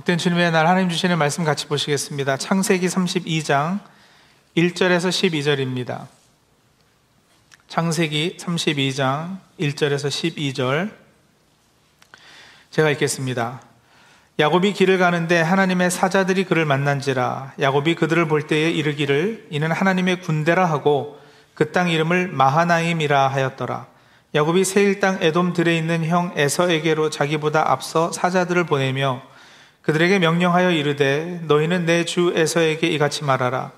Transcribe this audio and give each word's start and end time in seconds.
복된 0.00 0.16
주님의 0.16 0.50
날 0.50 0.66
하나님 0.66 0.88
주시는 0.88 1.18
말씀 1.18 1.44
같이 1.44 1.66
보시겠습니다. 1.66 2.38
창세기 2.38 2.86
32장 2.86 3.80
1절에서 4.56 5.10
12절입니다. 5.10 6.06
창세기 7.68 8.38
32장 8.40 9.36
1절에서 9.60 10.08
12절 10.08 10.90
제가 12.70 12.88
읽겠습니다. 12.92 13.60
야곱이 14.38 14.72
길을 14.72 14.96
가는데 14.96 15.42
하나님의 15.42 15.90
사자들이 15.90 16.44
그를 16.44 16.64
만난지라 16.64 17.56
야곱이 17.60 17.94
그들을 17.96 18.26
볼 18.26 18.46
때에 18.46 18.70
이르기를 18.70 19.48
이는 19.50 19.70
하나님의 19.70 20.22
군대라 20.22 20.64
하고 20.64 21.20
그 21.52 21.72
땅 21.72 21.90
이름을 21.90 22.28
마하나임이라 22.28 23.28
하였더라. 23.28 23.86
야곱이 24.34 24.64
세일 24.64 25.00
땅 25.00 25.18
에돔 25.20 25.52
들에 25.52 25.76
있는 25.76 26.06
형 26.06 26.32
에서에게로 26.36 27.10
자기보다 27.10 27.70
앞서 27.70 28.10
사자들을 28.12 28.64
보내며 28.64 29.28
그들에게 29.90 30.20
명령하여 30.20 30.70
이르되 30.70 31.40
너희는 31.48 31.84
내 31.84 32.04
주 32.04 32.32
에서에게 32.36 32.86
이같이 32.86 33.24
말하라. 33.24 33.72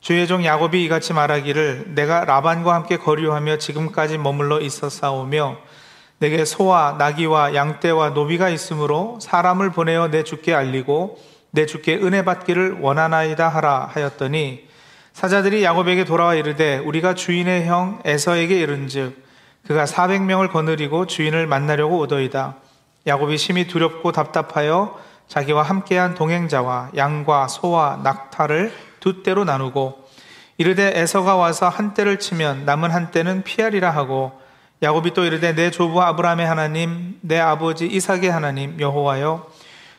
주의 0.00 0.24
종 0.28 0.44
야곱이 0.44 0.84
이같이 0.84 1.12
말하기를 1.12 1.94
내가 1.96 2.24
라반과 2.24 2.72
함께 2.72 2.96
거류하며 2.96 3.58
지금까지 3.58 4.16
머물러 4.18 4.60
있었사오며 4.60 5.56
내게 6.18 6.44
소와 6.44 6.94
나귀와 6.98 7.54
양떼와 7.56 8.10
노비가 8.10 8.48
있으므로 8.48 9.18
사람을 9.20 9.70
보내어 9.70 10.08
내 10.08 10.22
주께 10.22 10.54
알리고 10.54 11.18
내 11.50 11.66
주께 11.66 11.96
은혜 11.96 12.24
받기를 12.24 12.78
원하나이다 12.80 13.48
하라 13.48 13.90
하였더니 13.92 14.68
사자들이 15.14 15.64
야곱에게 15.64 16.04
돌아와 16.04 16.36
이르되 16.36 16.78
우리가 16.78 17.14
주인의 17.14 17.66
형 17.66 18.00
에서에게 18.04 18.60
이른즉 18.60 19.20
그가 19.66 19.84
400명을 19.84 20.52
거느리고 20.52 21.06
주인을 21.06 21.48
만나려고 21.48 21.98
오더이다. 21.98 22.54
야곱이 23.08 23.36
심히 23.36 23.66
두렵고 23.66 24.12
답답하여 24.12 25.04
자기와 25.28 25.62
함께한 25.62 26.14
동행자와 26.14 26.92
양과 26.96 27.48
소와 27.48 28.00
낙타를 28.02 28.72
두 29.00 29.22
때로 29.22 29.44
나누고 29.44 30.06
이르되 30.58 30.92
에서가 30.98 31.36
와서 31.36 31.68
한 31.68 31.94
때를 31.94 32.18
치면 32.18 32.64
남은 32.64 32.90
한 32.90 33.10
때는 33.10 33.42
피하리라 33.42 33.90
하고 33.90 34.32
야곱이 34.82 35.14
또 35.14 35.24
이르되 35.24 35.54
내 35.54 35.70
조부 35.70 36.02
아브라함의 36.02 36.46
하나님 36.46 37.18
내 37.20 37.38
아버지 37.38 37.86
이삭의 37.86 38.30
하나님 38.30 38.78
여호와여 38.80 39.46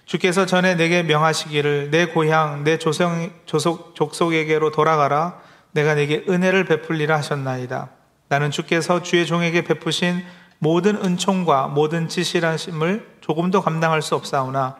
주께서 0.07 0.45
전에 0.45 0.75
내게 0.75 1.03
명하시기를 1.03 1.91
내 1.91 2.05
고향 2.05 2.63
내 2.63 2.77
조성, 2.77 3.29
조속, 3.45 3.93
족속에게로 3.93 4.71
돌아가라. 4.71 5.37
내가 5.73 5.95
내게 5.95 6.23
은혜를 6.29 6.63
베풀리라 6.63 7.17
하셨나이다. 7.17 7.89
나는 8.29 8.49
주께서 8.49 9.03
주의 9.03 9.25
종에게 9.25 9.65
베푸신 9.65 10.23
모든 10.59 10.95
은총과 10.95 11.67
모든 11.67 12.07
지시라심을 12.07 13.17
조금도 13.19 13.61
감당할 13.61 14.01
수 14.01 14.15
없사오나 14.15 14.77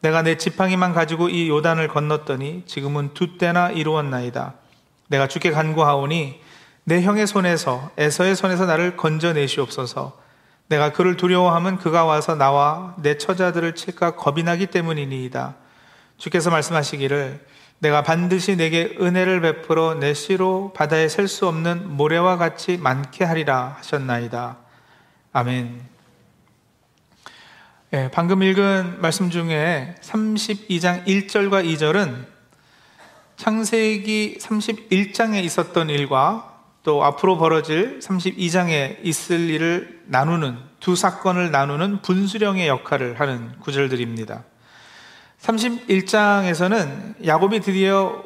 내가 0.00 0.22
내 0.22 0.36
지팡이만 0.36 0.92
가지고 0.94 1.28
이 1.28 1.48
요단을 1.48 1.88
건넜더니 1.88 2.64
지금은 2.66 3.14
두 3.14 3.36
때나 3.38 3.70
이루었나이다. 3.70 4.54
내가 5.08 5.26
주께 5.26 5.50
간구하오니 5.50 6.40
내 6.84 7.02
형의 7.02 7.26
손에서 7.26 7.90
에서의 7.98 8.36
손에서 8.36 8.66
나를 8.66 8.96
건져내시옵소서. 8.96 10.18
내가 10.68 10.92
그를 10.92 11.16
두려워하면 11.16 11.78
그가 11.78 12.04
와서 12.04 12.34
나와 12.34 12.94
내 12.98 13.18
처자들을 13.18 13.74
칠까 13.74 14.16
겁이 14.16 14.42
나기 14.42 14.66
때문이니이다. 14.66 15.56
주께서 16.18 16.50
말씀하시기를 16.50 17.44
내가 17.80 18.02
반드시 18.02 18.56
내게 18.56 18.96
은혜를 19.00 19.40
베풀어 19.40 19.94
내 19.94 20.12
씨로 20.12 20.72
바다에 20.74 21.08
셀 21.08 21.28
수 21.28 21.46
없는 21.46 21.96
모래와 21.96 22.36
같이 22.36 22.76
많게 22.76 23.24
하리라 23.24 23.76
하셨나이다. 23.78 24.56
아멘. 25.32 25.97
예, 27.94 28.10
방금 28.12 28.42
읽은 28.42 29.00
말씀 29.00 29.30
중에 29.30 29.94
32장 30.02 31.06
1절과 31.06 31.64
2절은 31.64 32.26
창세기 33.36 34.36
31장에 34.38 35.42
있었던 35.44 35.88
일과 35.88 36.60
또 36.82 37.02
앞으로 37.02 37.38
벌어질 37.38 37.98
32장에 38.00 38.98
있을 39.04 39.48
일을 39.48 40.02
나누는 40.04 40.58
두 40.80 40.96
사건을 40.96 41.50
나누는 41.50 42.02
분수령의 42.02 42.68
역할을 42.68 43.18
하는 43.20 43.58
구절들입니다. 43.60 44.44
31장에서는 45.40 47.24
야곱이 47.26 47.60
드디어 47.60 48.22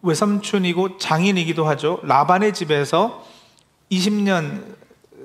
외삼촌이고 0.00 0.96
장인이기도 0.96 1.66
하죠. 1.66 2.00
라반의 2.04 2.54
집에서 2.54 3.22
20년 3.92 4.64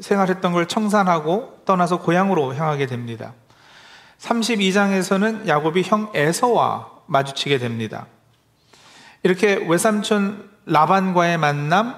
생활했던 0.02 0.52
걸 0.52 0.68
청산하고 0.68 1.62
떠나서 1.64 2.00
고향으로 2.00 2.56
향하게 2.56 2.86
됩니다. 2.86 3.36
32장에서는 4.20 5.48
야곱이 5.48 5.84
형 5.84 6.12
에서와 6.14 6.90
마주치게 7.08 7.58
됩니다. 7.58 8.06
이렇게 9.24 9.56
외삼촌 9.56 10.50
라반과의 10.66 11.38
만남, 11.38 11.96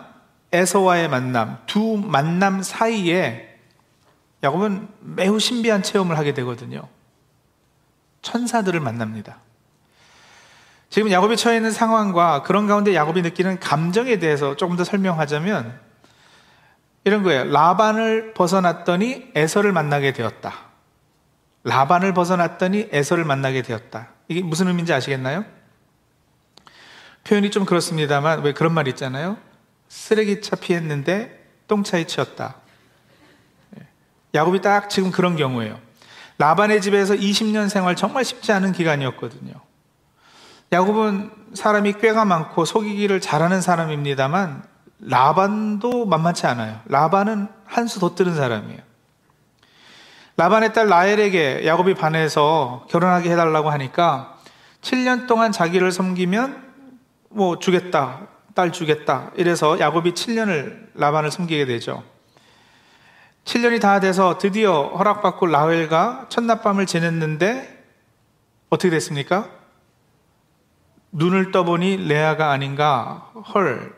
에서와의 0.52 1.10
만남, 1.10 1.58
두 1.66 1.98
만남 1.98 2.64
사이에 2.64 3.58
야곱은 4.44 4.88
매우 5.02 5.40
신비한 5.40 5.84
체험을 5.84 6.18
하게 6.18 6.34
되거든요. 6.34 6.88
천사들을 8.22 8.80
만납니다. 8.80 9.38
지금 10.90 11.12
야곱이 11.12 11.38
처해 11.38 11.58
있는 11.58 11.72
상황과 11.72 12.44
그런 12.44 12.68
가운데 12.68 12.94
야곱이 12.94 13.22
느끼는 13.22 13.60
감정에 13.60 14.20
대해서 14.20 14.56
조금 14.56 14.76
더 14.76 14.84
설명하자면 14.84 15.80
이런 17.04 17.24
거예요. 17.24 17.46
라반을 17.46 18.34
벗어났더니 18.34 19.32
에서를 19.36 19.72
만나게 19.72 20.14
되었다. 20.14 20.71
라반을 21.64 22.14
벗어났더니 22.14 22.90
에서를 22.92 23.24
만나게 23.26 23.62
되었다. 23.62 24.10
이게 24.28 24.42
무슨 24.42 24.68
의미인지 24.68 24.94
아시겠나요? 24.94 25.46
표현이 27.24 27.52
좀 27.52 27.66
그렇습니다만 27.66 28.42
왜 28.42 28.54
그런 28.54 28.74
말 28.74 28.88
있잖아요. 28.90 29.38
쓰레기차 29.90 30.56
피했는데 30.56 31.46
똥차에 31.68 32.06
치였다. 32.06 32.56
예. 33.80 33.88
야곱이 34.34 34.62
딱 34.62 34.90
지금 34.90 35.12
그런 35.12 35.36
경우예요. 35.36 35.80
라반의 36.40 36.82
집에서 36.82 37.14
20년 37.14 37.70
생활 37.70 37.96
정말 37.96 38.26
쉽지 38.26 38.52
않은 38.52 38.72
기간이었거든요. 38.72 39.54
야곱은 40.72 41.32
사람이 41.54 41.94
꽤가 42.02 42.26
많고 42.26 42.66
속이기를 42.66 43.22
잘하는 43.22 43.62
사람입니다만 43.62 44.64
라반도 45.00 46.06
만만치 46.06 46.48
않아요. 46.48 46.80
라반은 46.86 47.48
한 47.66 47.88
수 47.88 48.00
더 48.00 48.16
뜨는 48.16 48.36
사람이에요. 48.36 48.80
라반의 50.38 50.74
딸 50.74 50.88
라헬에게 50.88 51.66
야곱이 51.66 51.94
반해서 51.94 52.86
결혼하게 52.90 53.32
해달라고 53.32 53.70
하니까 53.70 54.38
7년 54.82 55.28
동안 55.28 55.52
자기를 55.52 55.92
섬기면 55.92 56.72
뭐 57.30 57.60
주겠다, 57.60 58.28
딸 58.56 58.72
주겠다. 58.72 59.32
이래서 59.36 59.80
야곱이 59.80 60.14
7년을 60.14 60.90
라반을 60.96 61.32
섬기게 61.32 61.66
되죠. 61.66 62.04
7년이 63.46 63.82
다 63.82 64.00
돼서 64.00 64.38
드디어 64.38 64.90
허락받고 64.90 65.48
라헬과 65.48 66.28
첫날밤을 66.30 66.86
지냈는데 66.86 67.84
어떻게 68.70 68.90
됐습니까? 68.90 69.50
눈을 71.12 71.52
떠보니 71.52 72.08
레아가 72.08 72.52
아닌가 72.52 73.32
헐 73.54 73.94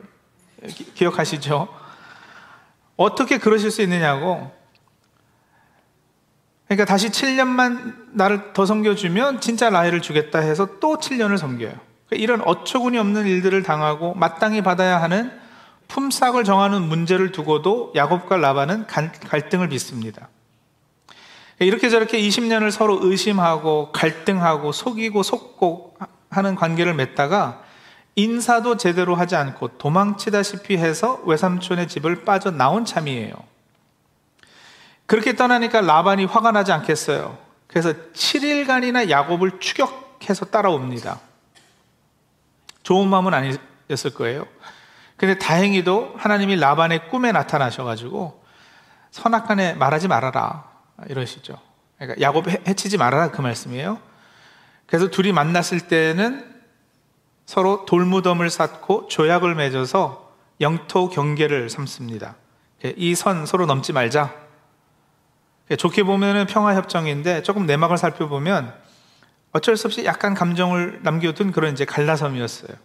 기, 0.95 1.05
억하시죠 1.05 1.67
어떻게 2.95 3.37
그러실 3.37 3.69
수 3.69 3.81
있느냐고 3.81 4.51
그러니까 6.75 6.85
다시 6.85 7.09
7년만 7.09 8.13
나를 8.13 8.53
더 8.53 8.65
섬겨주면 8.65 9.41
진짜 9.41 9.69
라헬을 9.69 10.01
주겠다 10.01 10.39
해서 10.39 10.79
또 10.79 10.97
7년을 10.97 11.37
섬겨요 11.37 11.71
그러니까 11.71 12.15
이런 12.15 12.41
어처구니 12.41 12.97
없는 12.97 13.27
일들을 13.27 13.61
당하고 13.61 14.15
마땅히 14.15 14.61
받아야 14.61 15.01
하는 15.01 15.31
품삯을 15.87 16.43
정하는 16.43 16.81
문제를 16.81 17.31
두고도 17.31 17.93
야곱과 17.95 18.37
라반은 18.37 18.87
갈등을 18.87 19.69
빚습니다. 19.69 20.29
이렇게 21.59 21.89
저렇게 21.89 22.19
20년을 22.19 22.71
서로 22.71 22.99
의심하고 23.03 23.91
갈등하고 23.91 24.71
속이고 24.71 25.21
속고 25.21 25.95
하는 26.31 26.55
관계를 26.55 26.95
맺다가 26.95 27.61
인사도 28.15 28.77
제대로 28.77 29.13
하지 29.13 29.35
않고 29.35 29.77
도망치다시피 29.77 30.77
해서 30.77 31.21
외삼촌의 31.25 31.87
집을 31.87 32.25
빠져나온 32.25 32.85
참이에요. 32.85 33.52
그렇게 35.05 35.35
떠나니까 35.35 35.81
라반이 35.81 36.25
화가 36.25 36.51
나지 36.51 36.71
않겠어요. 36.71 37.37
그래서 37.67 37.93
7일간이나 38.13 39.09
야곱을 39.09 39.59
추격해서 39.59 40.45
따라옵니다. 40.45 41.19
좋은 42.83 43.07
마음은 43.07 43.33
아니었을 43.33 44.13
거예요. 44.13 44.45
근데 45.17 45.37
다행히도 45.37 46.15
하나님이 46.17 46.57
라반의 46.57 47.09
꿈에 47.09 47.31
나타나셔가지고 47.31 48.43
선악간에 49.11 49.73
말하지 49.75 50.07
말아라 50.07 50.65
이러시죠. 51.07 51.57
그러니까 51.97 52.19
야곱 52.21 52.47
해치지 52.67 52.97
말아라 52.97 53.31
그 53.31 53.41
말씀이에요. 53.41 53.99
그래서 54.87 55.07
둘이 55.09 55.31
만났을 55.31 55.81
때는 55.81 56.51
서로 57.45 57.85
돌무덤을 57.85 58.49
쌓고 58.49 59.07
조약을 59.07 59.55
맺어서 59.55 60.33
영토 60.61 61.09
경계를 61.09 61.69
삼습니다. 61.69 62.35
이 62.97 63.15
선 63.15 63.45
서로 63.45 63.65
넘지 63.65 63.93
말자. 63.93 64.42
좋게 65.77 66.03
보면은 66.03 66.45
평화 66.45 66.75
협정인데 66.75 67.43
조금 67.43 67.65
내막을 67.65 67.97
살펴보면 67.97 68.73
어쩔 69.53 69.77
수 69.77 69.87
없이 69.87 70.03
약간 70.05 70.33
감정을 70.33 70.99
남겨둔 71.03 71.51
그런 71.51 71.73
이제 71.73 71.85
갈라섬이었어요. 71.85 72.75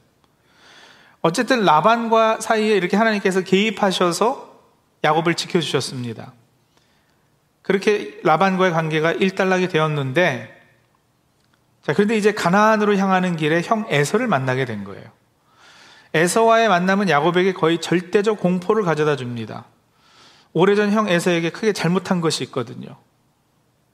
어쨌든 1.21 1.65
라반과 1.65 2.41
사이에 2.41 2.77
이렇게 2.77 2.97
하나님께서 2.97 3.41
개입하셔서 3.41 4.49
야곱을 5.05 5.35
지켜주셨습니다. 5.35 6.33
그렇게 7.63 8.21
라반과의 8.23 8.73
관계가 8.73 9.13
일단락이 9.13 9.69
되었는데, 9.69 10.57
자, 11.83 11.93
그런데 11.93 12.17
이제 12.17 12.33
가나안으로 12.33 12.97
향하는 12.97 13.37
길에 13.37 13.63
형 13.63 13.87
에서를 13.89 14.27
만나게 14.27 14.65
된 14.65 14.85
거예요. 14.85 15.05
에서와의 16.15 16.69
만남은 16.69 17.09
야곱에게 17.09 17.53
거의 17.53 17.81
절대적 17.81 18.41
공포를 18.41 18.85
가져다 18.85 19.17
줍니다. 19.17 19.65
오래전 20.53 20.93
형 20.93 21.09
에서에게 21.09 21.51
크게 21.51 21.73
잘못한 21.73 22.21
것이 22.21 22.45
있거든요. 22.45 22.97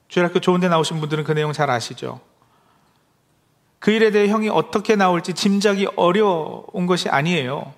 주일학교 0.07 0.39
좋은데 0.39 0.67
나오신 0.69 0.99
분들은 0.99 1.23
그 1.23 1.31
내용 1.31 1.51
잘 1.51 1.69
아시죠? 1.69 2.21
그 3.79 3.91
일에 3.91 4.11
대해 4.11 4.27
형이 4.29 4.49
어떻게 4.49 4.95
나올지 4.95 5.33
짐작이 5.33 5.87
어려운 5.95 6.85
것이 6.87 7.09
아니에요. 7.09 7.73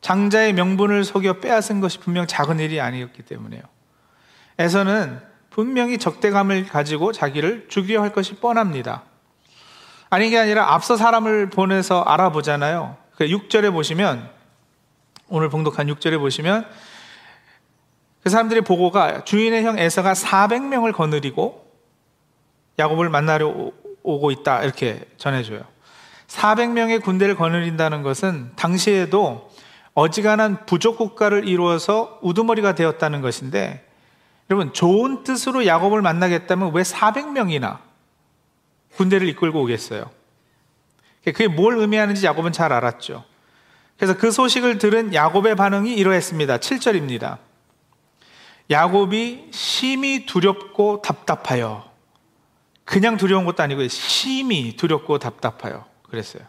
장자의 0.00 0.52
명분을 0.52 1.04
속여 1.04 1.40
빼앗은 1.40 1.80
것이 1.80 1.98
분명 1.98 2.26
작은 2.26 2.60
일이 2.60 2.80
아니었기 2.80 3.22
때문에요. 3.22 3.62
에서는 4.58 5.20
분명히 5.50 5.98
적대감을 5.98 6.66
가지고 6.66 7.12
자기를 7.12 7.66
죽이려 7.68 8.00
할 8.00 8.12
것이 8.12 8.34
뻔합니다. 8.34 9.02
아닌 10.10 10.30
게 10.30 10.38
아니라 10.38 10.72
앞서 10.72 10.96
사람을 10.96 11.50
보내서 11.50 12.02
알아보잖아요. 12.02 12.96
6절에 13.18 13.62
그 13.62 13.72
보시면, 13.72 14.30
오늘 15.28 15.48
봉독한 15.48 15.88
6절에 15.88 16.18
보시면, 16.18 16.66
그 18.22 18.30
사람들의 18.30 18.62
보고가 18.62 19.24
주인의 19.24 19.64
형 19.64 19.78
에서가 19.78 20.12
400명을 20.12 20.92
거느리고 20.92 21.66
야곱을 22.78 23.08
만나려 23.08 23.72
오고 24.02 24.30
있다. 24.30 24.62
이렇게 24.62 25.00
전해줘요. 25.16 25.62
400명의 26.28 27.02
군대를 27.02 27.36
거느린다는 27.36 28.02
것은 28.02 28.52
당시에도 28.56 29.50
어지간한 29.94 30.66
부족 30.66 30.96
국가를 30.96 31.48
이루어서 31.48 32.18
우두머리가 32.22 32.74
되었다는 32.74 33.20
것인데 33.20 33.84
여러분 34.50 34.72
좋은 34.72 35.24
뜻으로 35.24 35.66
야곱을 35.66 36.02
만나겠다면 36.02 36.72
왜 36.72 36.82
400명이나 36.82 37.78
군대를 38.96 39.28
이끌고 39.28 39.62
오겠어요? 39.62 40.10
그게 41.24 41.48
뭘 41.48 41.78
의미하는지 41.78 42.24
야곱은 42.24 42.52
잘 42.52 42.72
알았죠. 42.72 43.24
그래서 43.96 44.16
그 44.16 44.30
소식을 44.30 44.78
들은 44.78 45.12
야곱의 45.12 45.56
반응이 45.56 45.94
이러했습니다. 45.94 46.58
7절입니다. 46.58 47.38
야곱이 48.70 49.48
심히 49.50 50.26
두렵고 50.26 51.02
답답하여 51.02 51.90
그냥 52.84 53.16
두려운 53.16 53.44
것도 53.44 53.62
아니고 53.62 53.86
심히 53.88 54.76
두렵고 54.76 55.18
답답하여 55.18 55.86
그랬어요. 56.02 56.42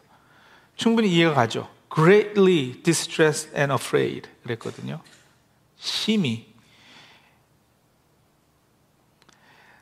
충분히 0.75 1.09
이해가 1.13 1.33
가죠. 1.33 1.69
greatly 1.93 2.81
distressed 2.83 3.55
and 3.55 3.73
afraid 3.73 4.29
그랬거든요. 4.43 5.01
심히. 5.77 6.53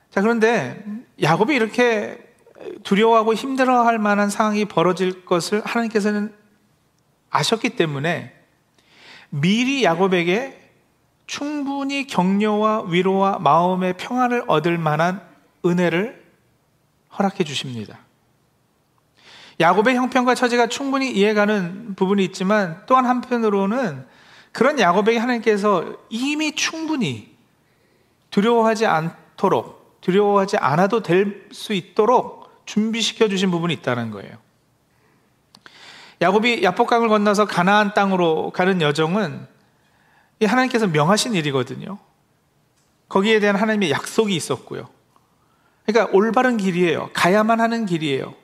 자, 0.09 0.21
그런데 0.21 0.83
야곱이 1.21 1.53
이렇게 1.55 2.17
두려워하고 2.83 3.33
힘들어할 3.33 3.99
만한 3.99 4.29
상황이 4.29 4.65
벌어질 4.65 5.25
것을 5.25 5.63
하나님께서는 5.63 6.33
아셨기 7.29 7.71
때문에 7.71 8.33
미리 9.29 9.83
야곱에게 9.83 10.66
충분히 11.27 12.07
격려와 12.07 12.85
위로와 12.87 13.39
마음의 13.39 13.97
평안을 13.97 14.45
얻을 14.47 14.77
만한 14.77 15.21
은혜를 15.65 16.25
허락해 17.17 17.43
주십니다. 17.43 17.99
야곱의 19.59 19.95
형편과 19.95 20.35
처지가 20.35 20.67
충분히 20.67 21.11
이해가는 21.11 21.95
부분이 21.95 22.23
있지만 22.25 22.81
또한 22.85 23.05
한편으로는 23.05 24.05
그런 24.51 24.79
야곱에게 24.79 25.17
하나님께서 25.17 25.97
이미 26.09 26.55
충분히 26.55 27.35
두려워하지 28.31 28.85
않도록 28.85 29.99
두려워하지 30.01 30.57
않아도 30.57 31.01
될 31.01 31.49
수 31.51 31.73
있도록 31.73 32.47
준비시켜 32.65 33.27
주신 33.29 33.49
부분이 33.51 33.73
있다는 33.75 34.11
거예요. 34.11 34.37
야곱이 36.21 36.63
야복강을 36.63 37.09
건너서 37.09 37.45
가나안 37.45 37.93
땅으로 37.93 38.51
가는 38.51 38.81
여정은 38.81 39.47
하나님께서 40.45 40.87
명하신 40.87 41.33
일이거든요. 41.33 41.97
거기에 43.09 43.39
대한 43.39 43.55
하나님의 43.55 43.91
약속이 43.91 44.35
있었고요. 44.35 44.89
그러니까 45.85 46.13
올바른 46.15 46.57
길이에요. 46.57 47.09
가야만 47.13 47.61
하는 47.61 47.85
길이에요. 47.85 48.35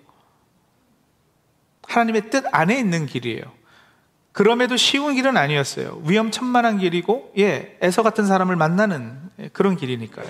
하나님의 1.83 2.29
뜻 2.29 2.45
안에 2.51 2.79
있는 2.79 3.05
길이에요. 3.05 3.43
그럼에도 4.31 4.77
쉬운 4.77 5.13
길은 5.13 5.37
아니었어요. 5.37 6.01
위험천만한 6.05 6.79
길이고, 6.79 7.33
예, 7.37 7.77
에서 7.81 8.01
같은 8.01 8.25
사람을 8.25 8.55
만나는 8.55 9.19
그런 9.51 9.75
길이니까요. 9.75 10.27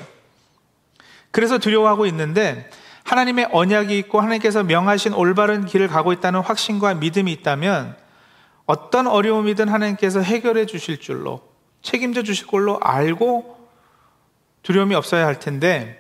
그래서 1.32 1.58
두려워하고 1.58 2.06
있는데, 2.08 2.70
하나님의 3.04 3.50
언약이 3.52 3.98
있고 4.00 4.20
하나님께서 4.20 4.64
명하신 4.64 5.14
올바른 5.14 5.66
길을 5.66 5.88
가고 5.88 6.12
있다는 6.12 6.42
확신과 6.42 6.96
믿음이 6.96 7.32
있다면, 7.32 7.96
어떤 8.66 9.08
어려움이든 9.08 9.70
하나님께서 9.70 10.20
해결해 10.20 10.66
주실 10.66 11.00
줄로, 11.00 11.53
책임져 11.84 12.24
주실 12.24 12.48
걸로 12.48 12.80
알고 12.82 13.70
두려움이 14.64 14.96
없어야 14.96 15.28
할 15.28 15.40
텐데, 15.40 16.00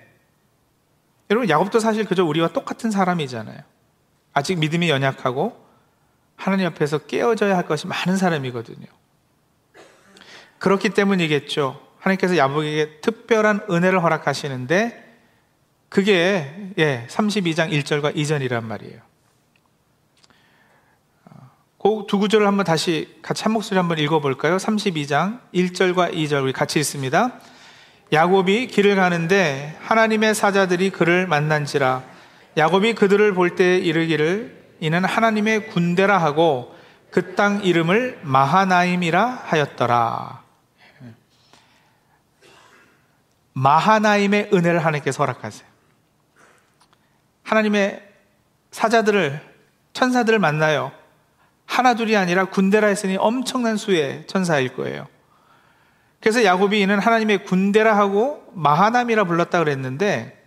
여러분, 1.29 1.49
야곱도 1.49 1.79
사실 1.79 2.05
그저 2.05 2.23
우리와 2.23 2.49
똑같은 2.49 2.89
사람이잖아요. 2.89 3.59
아직 4.33 4.57
믿음이 4.57 4.89
연약하고 4.89 5.63
하나님 6.35 6.65
앞에서 6.67 6.99
깨어져야 6.99 7.55
할 7.55 7.65
것이 7.65 7.87
많은 7.87 8.17
사람이거든요. 8.17 8.87
그렇기 10.59 10.89
때문이겠죠. 10.89 11.79
하나님께서 11.99 12.37
야곱에게 12.37 13.01
특별한 13.01 13.67
은혜를 13.69 14.01
허락하시는데 14.01 15.03
그게 15.89 16.71
예, 16.77 17.05
32장 17.09 17.71
1절과 17.71 18.15
2절이란 18.15 18.63
말이에요. 18.63 19.12
그 21.83 22.05
두 22.07 22.17
구절을 22.17 22.47
한번 22.47 22.65
다시 22.65 23.13
같이 23.21 23.43
한 23.43 23.51
목소리 23.51 23.77
한번 23.77 23.97
읽어볼까요? 23.99 24.55
32장 24.55 25.39
1절과 25.53 26.13
2절 26.13 26.41
우리 26.43 26.53
같이 26.53 26.79
읽습니다. 26.79 27.39
야곱이 28.13 28.67
길을 28.67 28.95
가는데 28.95 29.77
하나님의 29.81 30.33
사자들이 30.33 30.91
그를 30.91 31.27
만난지라 31.27 32.03
야곱이 32.55 32.93
그들을 32.93 33.33
볼 33.33 33.55
때 33.55 33.77
이르기를 33.77 34.63
이는 34.79 35.03
하나님의 35.03 35.67
군대라 35.67 36.17
하고 36.17 36.73
그 37.11 37.35
땅 37.35 37.63
이름을 37.63 38.19
마하나임이라 38.23 39.41
하였더라. 39.43 40.41
마하나임의 43.53 44.49
은혜를 44.53 44.79
하나님께서 44.79 45.21
허락하세요. 45.23 45.67
하나님의 47.43 48.01
사자들을 48.71 49.41
천사들을 49.93 50.39
만나요. 50.39 50.91
하나둘이 51.65 52.15
아니라 52.15 52.45
군대라 52.45 52.87
했으니 52.87 53.17
엄청난 53.17 53.77
수의 53.77 54.25
천사일 54.27 54.75
거예요. 54.75 55.07
그래서 56.19 56.43
야곱이 56.43 56.79
이는 56.81 56.99
하나님의 56.99 57.43
군대라 57.45 57.97
하고 57.97 58.43
마하남이라 58.53 59.25
불렀다 59.25 59.59
그랬는데 59.59 60.41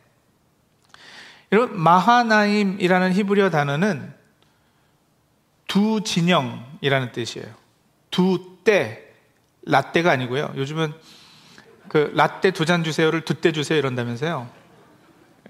여러분 1.52 1.78
마하나임이라는 1.80 3.12
히브리어 3.12 3.50
단어는 3.50 4.14
두 5.66 6.00
진영이라는 6.02 7.12
뜻이에요. 7.12 7.48
두 8.10 8.56
때, 8.64 9.02
라떼가 9.62 10.10
아니고요. 10.12 10.52
요즘은 10.56 10.92
그 11.88 12.12
라떼 12.14 12.52
두 12.52 12.64
잔 12.64 12.82
주세요를 12.84 13.22
두 13.22 13.34
때 13.34 13.52
주세요 13.52 13.78
이런다면서요. 13.78 14.48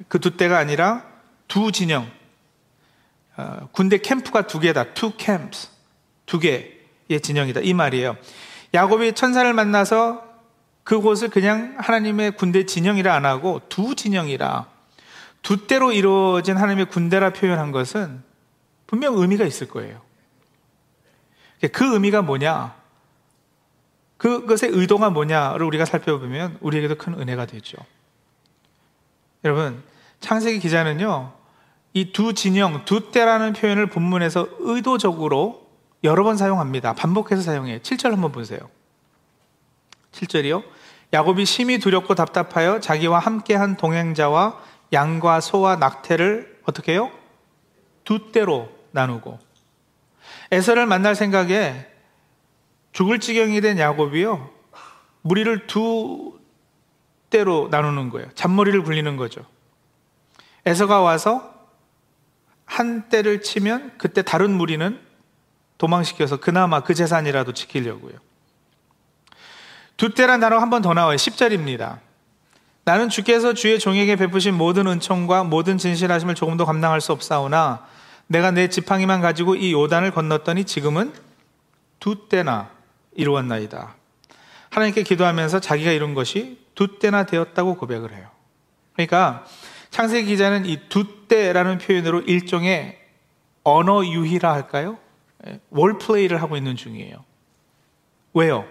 그 0.09 0.19
두 0.19 0.37
때가 0.37 0.59
아니라 0.59 1.05
두 1.49 1.71
진영. 1.71 2.11
어, 3.37 3.69
군대 3.73 3.99
캠프가 3.99 4.47
두 4.47 4.61
개다. 4.61 4.95
two 4.95 5.13
camps. 5.19 5.69
두 6.27 6.39
개의 6.39 7.21
진영이다. 7.23 7.61
이 7.61 7.75
말이에요. 7.75 8.17
야곱이 8.75 9.15
천사를 9.15 9.51
만나서 9.53 10.25
그곳을 10.85 11.31
그냥 11.31 11.75
하나님의 11.79 12.37
군대 12.37 12.65
진영이라 12.65 13.15
안 13.15 13.27
하고 13.27 13.61
두 13.69 13.95
진영이라 13.95 14.67
두 15.43 15.67
때로 15.67 15.93
이루어진 15.93 16.57
하나님의 16.57 16.87
군대라 16.87 17.31
표현한 17.31 17.73
것은 17.73 18.23
분명 18.87 19.17
의미가 19.17 19.45
있을 19.45 19.69
거예요. 19.69 20.01
그 21.73 21.95
의미가 21.95 22.23
뭐냐? 22.23 22.75
그것의 24.19 24.71
의도가 24.73 25.11
뭐냐를 25.11 25.67
우리가 25.67 25.85
살펴보면 25.85 26.59
우리에게도 26.61 26.97
큰 26.97 27.15
은혜가 27.15 27.47
되죠. 27.47 27.79
여러분, 29.45 29.83
창세기 30.21 30.59
기자는요, 30.59 31.33
이 31.97 32.13
두 32.13 32.35
진영, 32.35 32.85
두 32.85 33.11
때라는 33.11 33.55
표현을 33.55 33.87
본문에서 33.87 34.47
의도적으로 34.59 35.67
여러 36.05 36.25
번 36.25 36.37
사용합니다. 36.37 36.93
반복해서 36.93 37.41
사용해요. 37.41 37.79
7절 37.79 38.11
한번 38.11 38.33
보세요. 38.33 38.61
7절이요. 40.13 40.63
야곱이 41.15 41.47
심히 41.47 41.79
두렵고 41.79 42.15
답답하여 42.15 42.81
자기와 42.81 43.19
함께한 43.19 43.79
동행자와 43.79 44.61
양과 44.93 45.41
소와 45.41 45.77
낙태를 45.77 46.61
어떻게 46.65 46.93
해요? 46.93 47.11
두 48.05 48.31
때로 48.31 48.69
나누고 48.91 49.39
에서를 50.53 50.85
만날 50.85 51.15
생각에 51.15 51.87
죽을 52.93 53.21
지경이 53.21 53.63
된 53.63 53.79
야곱이요 53.79 54.51
무리를 55.23 55.67
두 55.67 56.39
때로 57.31 57.69
나누는 57.71 58.11
거예요. 58.11 58.29
잔머리를 58.35 58.83
굴리는 58.83 59.17
거죠. 59.17 59.47
에서가 60.67 61.01
와서 61.01 61.56
한 62.67 63.09
때를 63.09 63.41
치면 63.41 63.93
그때 63.97 64.23
다른 64.23 64.51
무리는 64.51 65.01
도망시켜서 65.79 66.37
그나마 66.39 66.83
그 66.83 66.95
재산이라도 66.95 67.53
지키려고요. 67.53 68.15
두 69.97 70.11
때란 70.11 70.41
단어가 70.41 70.61
한번 70.61 70.83
더 70.83 70.93
나와요. 70.93 71.17
10절입니다. 71.17 72.01
나는 72.85 73.09
주께서 73.09 73.55
주의 73.55 73.79
종에게 73.79 74.17
베푸신 74.17 74.55
모든 74.55 74.87
은총과 74.87 75.45
모든 75.45 75.79
진실하심을 75.79 76.35
조금도 76.35 76.67
감당할 76.67 77.01
수 77.01 77.13
없사오나 77.13 77.87
내가 78.27 78.51
내 78.51 78.69
지팡이만 78.69 79.21
가지고 79.21 79.55
이 79.55 79.73
요단을 79.73 80.11
건넜더니 80.11 80.65
지금은 80.65 81.13
두 81.99 82.29
때나 82.29 82.71
이루었나이다. 83.15 83.95
하나님께 84.71 85.03
기도하면서 85.05 85.61
자기가 85.61 85.91
이룬 85.93 86.15
것이 86.15 86.59
두 86.75 86.99
때나 86.99 87.25
되었다고 87.25 87.77
고백을 87.77 88.13
해요. 88.13 88.29
그러니까 88.93 89.45
창세기 89.97 90.27
기자는 90.29 90.67
이 90.67 90.91
두 90.91 91.27
때라는 91.27 91.79
표현으로 91.79 92.21
일종의 92.21 93.01
언어 93.65 94.05
유희라 94.05 94.53
할까요? 94.53 94.99
월플레이를 95.71 96.37
예, 96.37 96.39
하고 96.39 96.59
있는 96.59 96.77
중이에요. 96.77 97.25
왜요? 98.35 98.67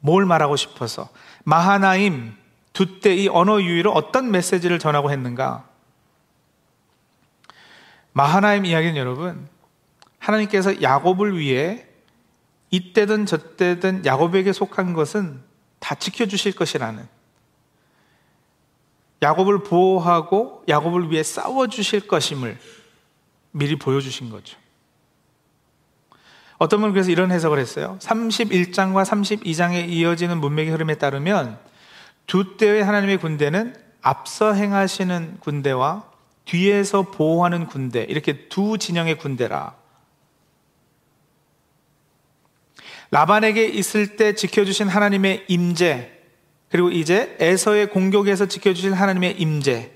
뭘 0.00 0.26
말하고 0.26 0.56
싶어서 0.56 1.08
마하나임 1.44 2.34
두때 2.72 3.14
이 3.14 3.28
언어 3.28 3.62
유희로 3.62 3.92
어떤 3.92 4.32
메시지를 4.32 4.80
전하고 4.80 5.12
했는가? 5.12 5.68
마하나임 8.14 8.64
이야기는 8.64 8.96
여러분 8.96 9.48
하나님께서 10.18 10.82
야곱을 10.82 11.38
위해 11.38 11.86
이때든 12.70 13.26
저때든 13.26 14.06
야곱에게 14.06 14.52
속한 14.52 14.92
것은 14.92 15.40
다 15.78 15.94
지켜주실 15.94 16.56
것이라는 16.56 17.15
야곱을 19.22 19.62
보호하고 19.62 20.64
야곱을 20.68 21.10
위해 21.10 21.22
싸워 21.22 21.66
주실 21.66 22.06
것임을 22.06 22.58
미리 23.52 23.76
보여주신 23.76 24.30
거죠. 24.30 24.58
어떤 26.58 26.80
분은 26.80 26.92
그래서 26.92 27.10
이런 27.10 27.30
해석을 27.30 27.58
했어요. 27.58 27.98
31장과 28.00 29.04
32장에 29.04 29.88
이어지는 29.88 30.38
문맥의 30.38 30.72
흐름에 30.72 30.96
따르면 30.96 31.58
두 32.26 32.56
때의 32.56 32.82
하나님의 32.82 33.18
군대는 33.18 33.76
앞서 34.02 34.52
행하시는 34.52 35.38
군대와 35.40 36.04
뒤에서 36.44 37.02
보호하는 37.02 37.66
군대, 37.66 38.04
이렇게 38.04 38.48
두 38.48 38.78
진영의 38.78 39.18
군대라. 39.18 39.74
라반에게 43.10 43.66
있을 43.66 44.16
때 44.16 44.34
지켜주신 44.34 44.88
하나님의 44.88 45.44
임재, 45.48 46.15
그리고 46.68 46.90
이제 46.90 47.36
에서의 47.38 47.90
공격에서 47.90 48.46
지켜주신 48.46 48.92
하나님의 48.92 49.40
임재. 49.40 49.92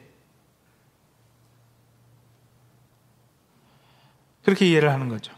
그렇게 4.45 4.67
이해를 4.67 4.91
하는 4.91 5.09
거죠. 5.09 5.33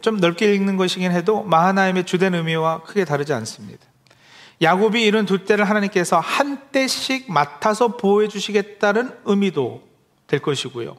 좀 0.00 0.18
넓게 0.18 0.54
읽는 0.54 0.76
것이긴 0.76 1.12
해도 1.12 1.42
마하나임의 1.42 2.06
주된 2.06 2.34
의미와 2.34 2.82
크게 2.82 3.04
다르지 3.04 3.32
않습니다. 3.34 3.86
야곱이 4.62 5.02
이런 5.02 5.26
두 5.26 5.44
때를 5.44 5.68
하나님께서 5.68 6.18
한 6.18 6.70
때씩 6.70 7.30
맡아서 7.30 7.96
보호해 7.96 8.28
주시겠다는 8.28 9.18
의미도 9.24 9.86
될 10.26 10.40
것이고요. 10.40 10.96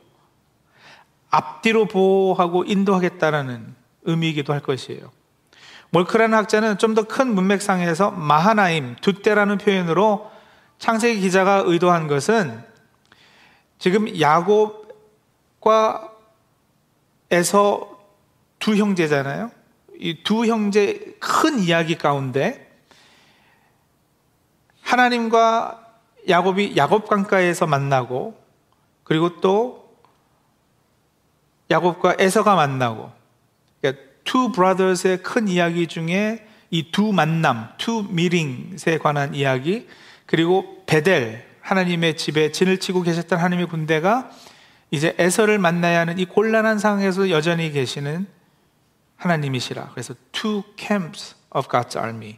앞뒤로 1.29 1.85
보호하고 1.87 2.65
인도하겠다라는 2.65 3.73
의미이기도 4.03 4.53
할 4.53 4.59
것이에요. 4.59 5.11
몰크라는 5.93 6.35
학자는 6.35 6.79
좀 6.79 6.95
더 6.95 7.03
큰 7.03 7.35
문맥상에서 7.35 8.09
마하나임, 8.11 8.95
두 9.01 9.21
때라는 9.21 9.59
표현으로 9.59 10.31
창세기 10.79 11.21
기자가 11.21 11.63
의도한 11.65 12.07
것은 12.07 12.63
지금 13.77 14.19
야곱과 14.19 16.09
에서 17.29 17.99
두 18.59 18.75
형제잖아요. 18.75 19.51
이 19.99 20.23
두 20.23 20.45
형제 20.47 21.15
큰 21.19 21.59
이야기 21.59 21.95
가운데 21.95 22.71
하나님과 24.81 25.79
야곱이 26.27 26.75
야곱 26.75 27.07
강가에서 27.07 27.67
만나고 27.67 28.35
그리고 29.03 29.39
또 29.41 29.95
야곱과 31.69 32.15
에서가 32.19 32.55
만나고 32.55 33.11
two 34.23 34.51
brothers의 34.51 35.23
큰 35.23 35.47
이야기 35.47 35.87
중에 35.87 36.47
이 36.73 36.91
두 36.91 37.13
만남, 37.13 37.69
two 37.77 38.07
meetings에 38.09 38.97
관한 38.97 39.35
이야기 39.35 39.87
그리고 40.25 40.83
베델 40.87 41.45
하나님의 41.61 42.17
집에 42.17 42.51
진을 42.51 42.79
치고 42.79 43.03
계셨던 43.03 43.37
하나님의 43.37 43.67
군대가 43.67 44.31
이제 44.89 45.15
에서를 45.17 45.59
만나야 45.59 45.99
하는 45.99 46.17
이 46.17 46.25
곤란한 46.25 46.79
상황에서 46.79 47.29
여전히 47.29 47.71
계시는 47.71 48.27
하나님이시라. 49.17 49.89
그래서 49.91 50.15
two 50.31 50.63
camps 50.77 51.35
of 51.51 51.67
God's 51.67 51.95
army. 51.95 52.37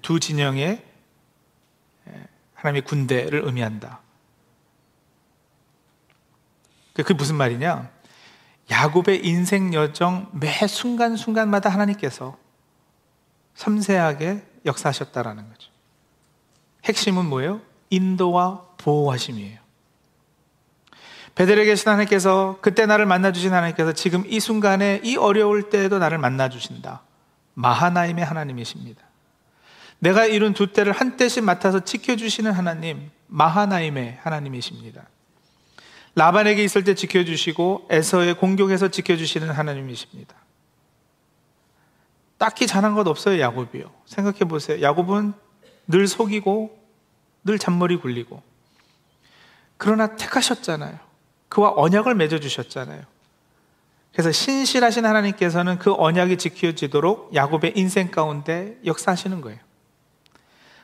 두 0.00 0.20
진영의 0.20 0.82
하나님의 2.54 2.82
군대를 2.82 3.42
의미한다. 3.44 4.00
그게 6.94 7.14
무슨 7.14 7.36
말이냐? 7.36 7.90
야곱의 8.70 9.24
인생 9.24 9.72
여정 9.74 10.28
매 10.32 10.66
순간순간마다 10.66 11.70
하나님께서 11.70 12.36
섬세하게 13.54 14.44
역사하셨다라는 14.64 15.48
거죠. 15.48 15.70
핵심은 16.84 17.26
뭐예요? 17.26 17.60
인도와 17.90 18.64
보호하심이에요. 18.78 19.58
베델에 21.34 21.64
계신 21.66 21.88
하나님께서 21.88 22.58
그때 22.62 22.86
나를 22.86 23.06
만나주신 23.06 23.52
하나님께서 23.52 23.92
지금 23.92 24.24
이 24.26 24.40
순간에 24.40 25.00
이 25.04 25.16
어려울 25.16 25.68
때에도 25.68 25.98
나를 25.98 26.18
만나주신다. 26.18 27.02
마하나임의 27.54 28.24
하나님이십니다. 28.24 29.02
내가 29.98 30.26
이룬 30.26 30.54
두 30.54 30.72
때를 30.72 30.92
한 30.92 31.16
때씩 31.16 31.44
맡아서 31.44 31.80
지켜주시는 31.80 32.52
하나님, 32.52 33.10
마하나임의 33.28 34.18
하나님이십니다. 34.22 35.02
라반에게 36.16 36.64
있을 36.64 36.82
때 36.82 36.94
지켜주시고 36.94 37.88
에서의 37.90 38.34
공격에서 38.38 38.88
지켜주시는 38.88 39.50
하나님이십니다. 39.50 40.34
딱히 42.38 42.66
잘한 42.66 42.94
것 42.94 43.06
없어요, 43.06 43.40
야곱이요. 43.40 43.90
생각해 44.06 44.40
보세요. 44.40 44.80
야곱은 44.82 45.34
늘 45.86 46.08
속이고 46.08 46.76
늘 47.44 47.58
잔머리 47.58 47.96
굴리고 47.96 48.42
그러나 49.76 50.16
택하셨잖아요. 50.16 50.98
그와 51.50 51.74
언약을 51.76 52.14
맺어 52.14 52.40
주셨잖아요. 52.40 53.02
그래서 54.12 54.32
신실하신 54.32 55.04
하나님께서는 55.04 55.78
그 55.78 55.94
언약이 55.94 56.38
지켜지도록 56.38 57.34
야곱의 57.34 57.74
인생 57.76 58.10
가운데 58.10 58.78
역사하시는 58.86 59.42
거예요. 59.42 59.58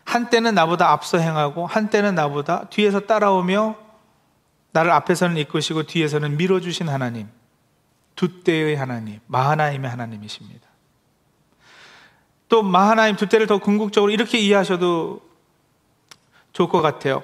한때는 0.05 0.55
나보다 0.55 0.91
앞서 0.91 1.17
행하고 1.17 1.67
한때는 1.67 2.15
나보다 2.15 2.69
뒤에서 2.69 3.01
따라오며 3.01 3.92
나를 4.73 4.91
앞에서는 4.91 5.37
이끄시고 5.37 5.85
뒤에서는 5.85 6.37
밀어주신 6.37 6.89
하나님, 6.89 7.29
두 8.17 8.43
때의 8.43 8.77
하나님, 8.77 9.21
마하나임의 9.27 9.91
하나님이십니다. 9.91 10.67
또 12.49 12.63
마하나임 12.63 13.17
두 13.17 13.29
때를 13.29 13.47
더 13.47 13.59
궁극적으로 13.59 14.13
이렇게 14.13 14.39
이해하셔도 14.39 15.21
좋을 16.53 16.69
것 16.69 16.83
같아요. 16.83 17.23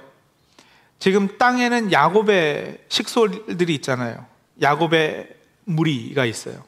지금 0.99 1.37
땅에는 1.39 1.93
야곱의 1.93 2.85
식솔들이 2.89 3.75
있잖아요. 3.77 4.27
야곱의 4.61 5.29
무리가 5.65 6.25
있어요. 6.25 6.65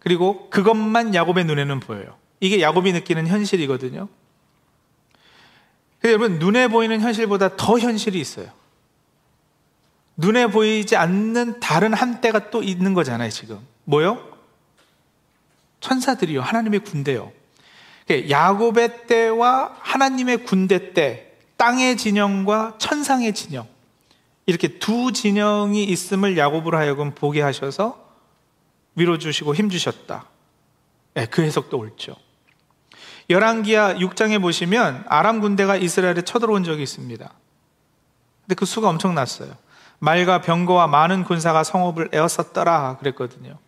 그리고 0.00 0.50
그것만 0.50 1.14
야곱의 1.14 1.44
눈에는 1.44 1.80
보여요. 1.80 2.16
이게 2.40 2.60
야곱이 2.60 2.92
느끼는 2.92 3.26
현실이거든요. 3.26 4.08
여러분, 6.04 6.38
눈에 6.38 6.68
보이는 6.68 7.00
현실보다 7.00 7.56
더 7.56 7.78
현실이 7.78 8.20
있어요. 8.20 8.57
눈에 10.18 10.48
보이지 10.48 10.96
않는 10.96 11.60
다른 11.60 11.94
한때가 11.94 12.50
또 12.50 12.62
있는 12.62 12.92
거잖아요, 12.92 13.30
지금. 13.30 13.60
뭐요? 13.84 14.20
천사들이요. 15.80 16.42
하나님의 16.42 16.80
군대요. 16.80 17.32
야곱의 18.10 19.06
때와 19.06 19.76
하나님의 19.78 20.44
군대 20.44 20.92
때, 20.92 21.32
땅의 21.56 21.96
진영과 21.96 22.74
천상의 22.78 23.32
진영. 23.32 23.68
이렇게 24.46 24.78
두 24.78 25.12
진영이 25.12 25.84
있음을 25.84 26.36
야곱으로 26.36 26.76
하여금 26.76 27.14
보게 27.14 27.40
하셔서 27.40 28.04
위로 28.96 29.18
주시고 29.18 29.54
힘 29.54 29.70
주셨다. 29.70 30.24
네, 31.14 31.26
그 31.26 31.42
해석도 31.42 31.78
옳죠. 31.78 32.16
열왕기하 33.30 33.94
6장에 33.96 34.40
보시면 34.40 35.04
아람 35.06 35.40
군대가 35.40 35.76
이스라엘에 35.76 36.22
쳐들어온 36.22 36.64
적이 36.64 36.82
있습니다. 36.82 37.30
근데 38.40 38.54
그 38.56 38.64
수가 38.64 38.88
엄청났어요. 38.88 39.67
말과 39.98 40.40
병거와 40.40 40.86
많은 40.86 41.24
군사가 41.24 41.64
성읍을 41.64 42.10
에워쌌더라 42.12 42.96
그랬거든요. 42.98 43.58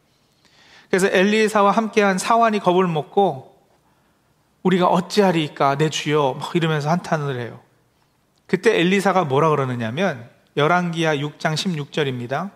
그래서 0.88 1.08
엘리사와 1.08 1.70
함께한 1.70 2.18
사환이 2.18 2.58
겁을 2.58 2.87
먹고 2.87 3.56
우리가 4.62 4.87
어찌하리까 4.87 5.76
내 5.76 5.88
주여 5.88 6.37
막 6.38 6.54
이러면서 6.54 6.90
한탄을 6.90 7.40
해요. 7.40 7.60
그때 8.46 8.78
엘리사가 8.78 9.25
뭐라 9.25 9.50
그러느냐면 9.50 10.28
열왕기하 10.56 11.16
6장 11.16 11.54
16절입니다. 11.54 12.50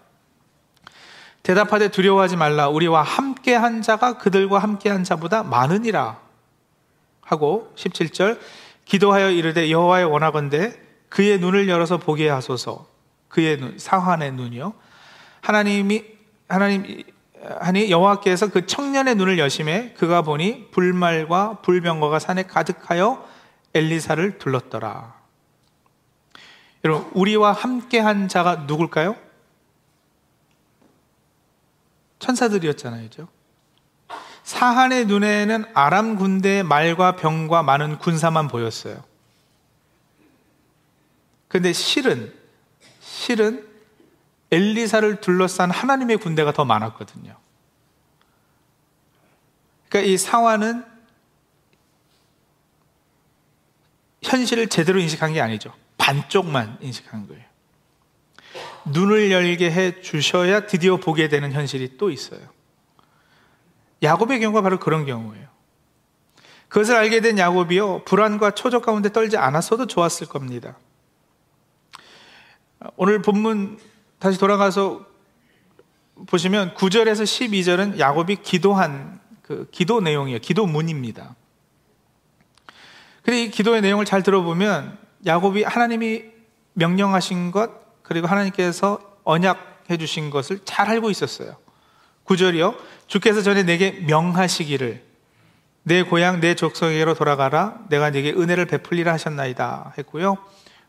대답하되 1.43 1.89
두려워하지 1.89 2.37
말라 2.37 2.69
우리와 2.69 3.03
함께한 3.03 3.83
자가 3.83 4.19
그들과 4.19 4.59
함께한 4.59 5.05
자보다 5.05 5.43
많으니라 5.43 6.19
하고 7.21 7.73
17절 7.77 8.39
기도하여 8.85 9.31
이르되 9.31 9.71
여호와의 9.71 10.07
원하건대 10.07 10.75
그의 11.09 11.39
눈을 11.39 11.69
열어서 11.69 11.99
보게 11.99 12.29
하소서 12.29 12.87
그의 13.35 13.59
눈 13.59 13.77
사환의 13.81 14.33
눈이요 14.33 14.75
하나님이 15.41 16.05
하나님 16.49 17.03
하니 17.59 17.91
여호와께서 17.91 18.51
그 18.51 18.65
청년의 18.65 19.17
눈을 19.17 19.41
여심해 19.41 19.93
그가 19.95 20.23
보니 20.23 20.71
불말과 20.71 21.61
불병거가 21.63 22.21
산에 22.21 22.45
가득하여 22.45 23.29
엘리사를 23.75 24.39
둘렀더라. 24.39 25.15
여러분 26.85 27.11
우리와 27.13 27.53
함께한 27.53 28.29
자가 28.29 28.65
누굴까요? 28.69 29.17
천사들이었잖아요. 32.21 33.09
그죠? 33.09 33.29
사한의 34.45 35.07
눈에는 35.07 35.65
아람 35.75 36.17
군대의 36.17 36.63
말과 36.63 37.17
병과 37.17 37.65
많은 37.65 37.99
군사만 37.99 38.47
보였어요. 38.47 39.03
근데 41.49 41.73
실은, 41.73 42.33
실은 43.25 43.67
엘리사를 44.51 45.23
둘러싼 45.23 45.71
하나님의 45.71 46.19
군대가 46.19 46.53
더 46.53 46.67
많았거든요. 46.67 47.35
그러니까 49.89 50.13
이 50.13 50.19
사화는 50.19 50.85
현실을 54.23 54.69
제대로 54.69 55.01
인식한 55.01 55.33
게 55.33 55.41
아니죠. 55.41 55.73
반쪽만 55.97 56.77
인식한 56.83 57.27
거예요. 57.27 57.43
눈을 58.85 59.31
열게 59.31 59.71
해 59.73 60.03
주셔야 60.03 60.67
드디어 60.67 60.99
보게 60.99 61.29
되는 61.29 61.51
현실이 61.51 61.97
또 61.97 62.11
있어요. 62.11 62.47
야곱의 64.03 64.41
경우가 64.41 64.61
바로 64.61 64.79
그런 64.79 65.07
경우예요. 65.07 65.49
그것을 66.69 66.95
알게 66.95 67.21
된 67.21 67.39
야곱이요, 67.39 68.05
불안과 68.05 68.51
초적 68.51 68.85
가운데 68.85 69.11
떨지 69.11 69.39
않았어도 69.39 69.87
좋았을 69.87 70.27
겁니다. 70.27 70.77
오늘 72.97 73.23
본문 73.23 73.79
다시 74.19 74.39
돌아가서 74.39 75.05
보시면 76.27 76.75
9절에서 76.75 77.23
12절은 77.25 77.99
야곱이 77.99 78.37
기도한 78.37 79.21
그 79.43 79.69
기도 79.71 80.01
내용이에요. 80.01 80.39
기도문입니다. 80.39 81.35
근데 83.23 83.45
이 83.45 83.51
기도의 83.51 83.81
내용을 83.81 84.05
잘 84.05 84.23
들어보면 84.23 84.99
야곱이 85.27 85.63
하나님이 85.63 86.25
명령하신 86.75 87.51
것 87.51 88.03
그리고 88.03 88.27
하나님께서 88.27 88.99
언약해 89.25 89.97
주신 89.99 90.31
것을 90.31 90.61
잘 90.65 90.89
알고 90.89 91.11
있었어요. 91.11 91.57
9절이요. 92.27 92.77
주께서 93.07 93.43
전에 93.43 93.63
내게 93.63 93.93
명하시기를 93.93 95.03
내 95.85 96.03
고향 96.03 96.41
내 96.41 96.55
족속에게로 96.55 97.15
돌아가라 97.15 97.79
내가 97.89 98.11
네게 98.11 98.33
은혜를 98.33 98.67
베풀리라 98.67 99.13
하셨나이다 99.13 99.95
했고요. 99.99 100.37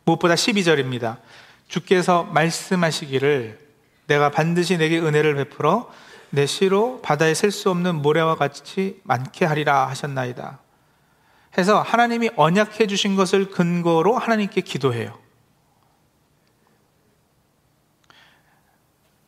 무엇보다 0.05 0.35
12절입니다. 0.35 1.17
주께서 1.67 2.23
말씀하시기를 2.23 3.59
내가 4.07 4.29
반드시 4.31 4.77
내게 4.77 4.99
은혜를 4.99 5.35
베풀어 5.35 5.91
내 6.29 6.45
시로 6.45 7.01
바다에 7.01 7.33
셀 7.33 7.51
수 7.51 7.69
없는 7.69 7.95
모래와 7.95 8.35
같이 8.35 8.99
많게 9.03 9.45
하리라 9.45 9.87
하셨나이다. 9.87 10.59
해서 11.57 11.81
하나님이 11.81 12.31
언약해 12.35 12.87
주신 12.87 13.15
것을 13.15 13.49
근거로 13.49 14.17
하나님께 14.17 14.61
기도해요. 14.61 15.17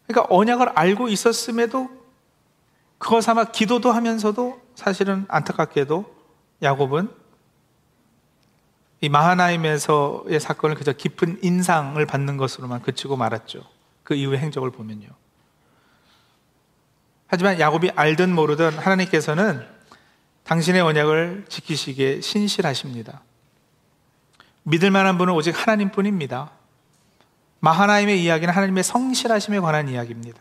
그러니까 0.08 0.34
언약을 0.34 0.70
알고 0.76 1.10
있었음에도 1.10 1.90
그것 2.98 3.28
아마 3.30 3.46
기도도 3.46 3.92
하면서도 3.92 4.62
사실은 4.76 5.26
안타깝게도 5.28 6.16
야곱은 6.64 7.10
이 9.02 9.10
마하나임에서의 9.10 10.40
사건을 10.40 10.76
그저 10.76 10.94
깊은 10.94 11.40
인상을 11.44 12.04
받는 12.06 12.38
것으로만 12.38 12.82
그치고 12.82 13.16
말았죠. 13.16 13.62
그 14.04 14.16
이후의 14.16 14.40
행적을 14.40 14.72
보면요. 14.72 15.08
하지만 17.28 17.60
야곱이 17.60 17.92
알든 17.96 18.34
모르든 18.34 18.78
하나님께서는 18.78 19.68
당신의 20.46 20.82
언약을 20.82 21.46
지키시기에 21.50 22.22
신실하십니다. 22.22 23.22
믿을 24.64 24.92
만한 24.92 25.18
분은 25.18 25.34
오직 25.34 25.52
하나님 25.52 25.92
뿐입니다. 25.92 26.52
마하나임의 27.60 28.24
이야기는 28.24 28.54
하나님의 28.54 28.84
성실하심에 28.84 29.60
관한 29.60 29.90
이야기입니다. 29.90 30.40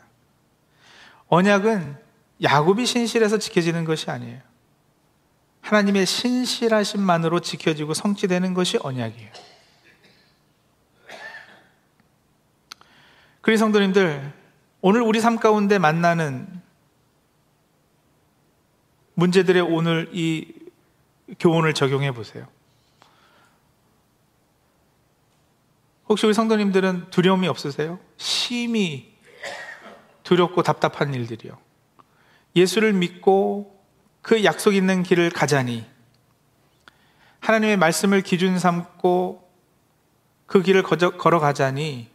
언약은 1.28 1.96
야곱이 2.42 2.86
신실해서 2.86 3.38
지켜지는 3.38 3.84
것이 3.84 4.10
아니에요. 4.10 4.40
하나님의 5.66 6.06
신실하심만으로 6.06 7.40
지켜지고 7.40 7.92
성취되는 7.92 8.54
것이 8.54 8.78
언약이에요. 8.80 9.32
그리 13.40 13.56
성도님들, 13.56 14.32
오늘 14.80 15.02
우리 15.02 15.20
삶 15.20 15.38
가운데 15.38 15.78
만나는 15.78 16.62
문제들의 19.14 19.60
오늘 19.62 20.08
이 20.12 20.52
교훈을 21.40 21.74
적용해 21.74 22.12
보세요. 22.12 22.46
혹시 26.08 26.26
우리 26.26 26.34
성도님들은 26.34 27.10
두려움이 27.10 27.48
없으세요? 27.48 27.98
심히 28.16 29.16
두렵고 30.22 30.62
답답한 30.62 31.12
일들이요. 31.12 31.58
예수를 32.54 32.92
믿고 32.92 33.75
그 34.26 34.42
약속 34.42 34.74
있는 34.74 35.04
길을 35.04 35.30
가자니 35.30 35.86
하나님의 37.38 37.76
말씀을 37.76 38.22
기준 38.22 38.58
삼고 38.58 39.48
그 40.48 40.62
길을 40.62 40.82
걸어가자니 40.82 42.10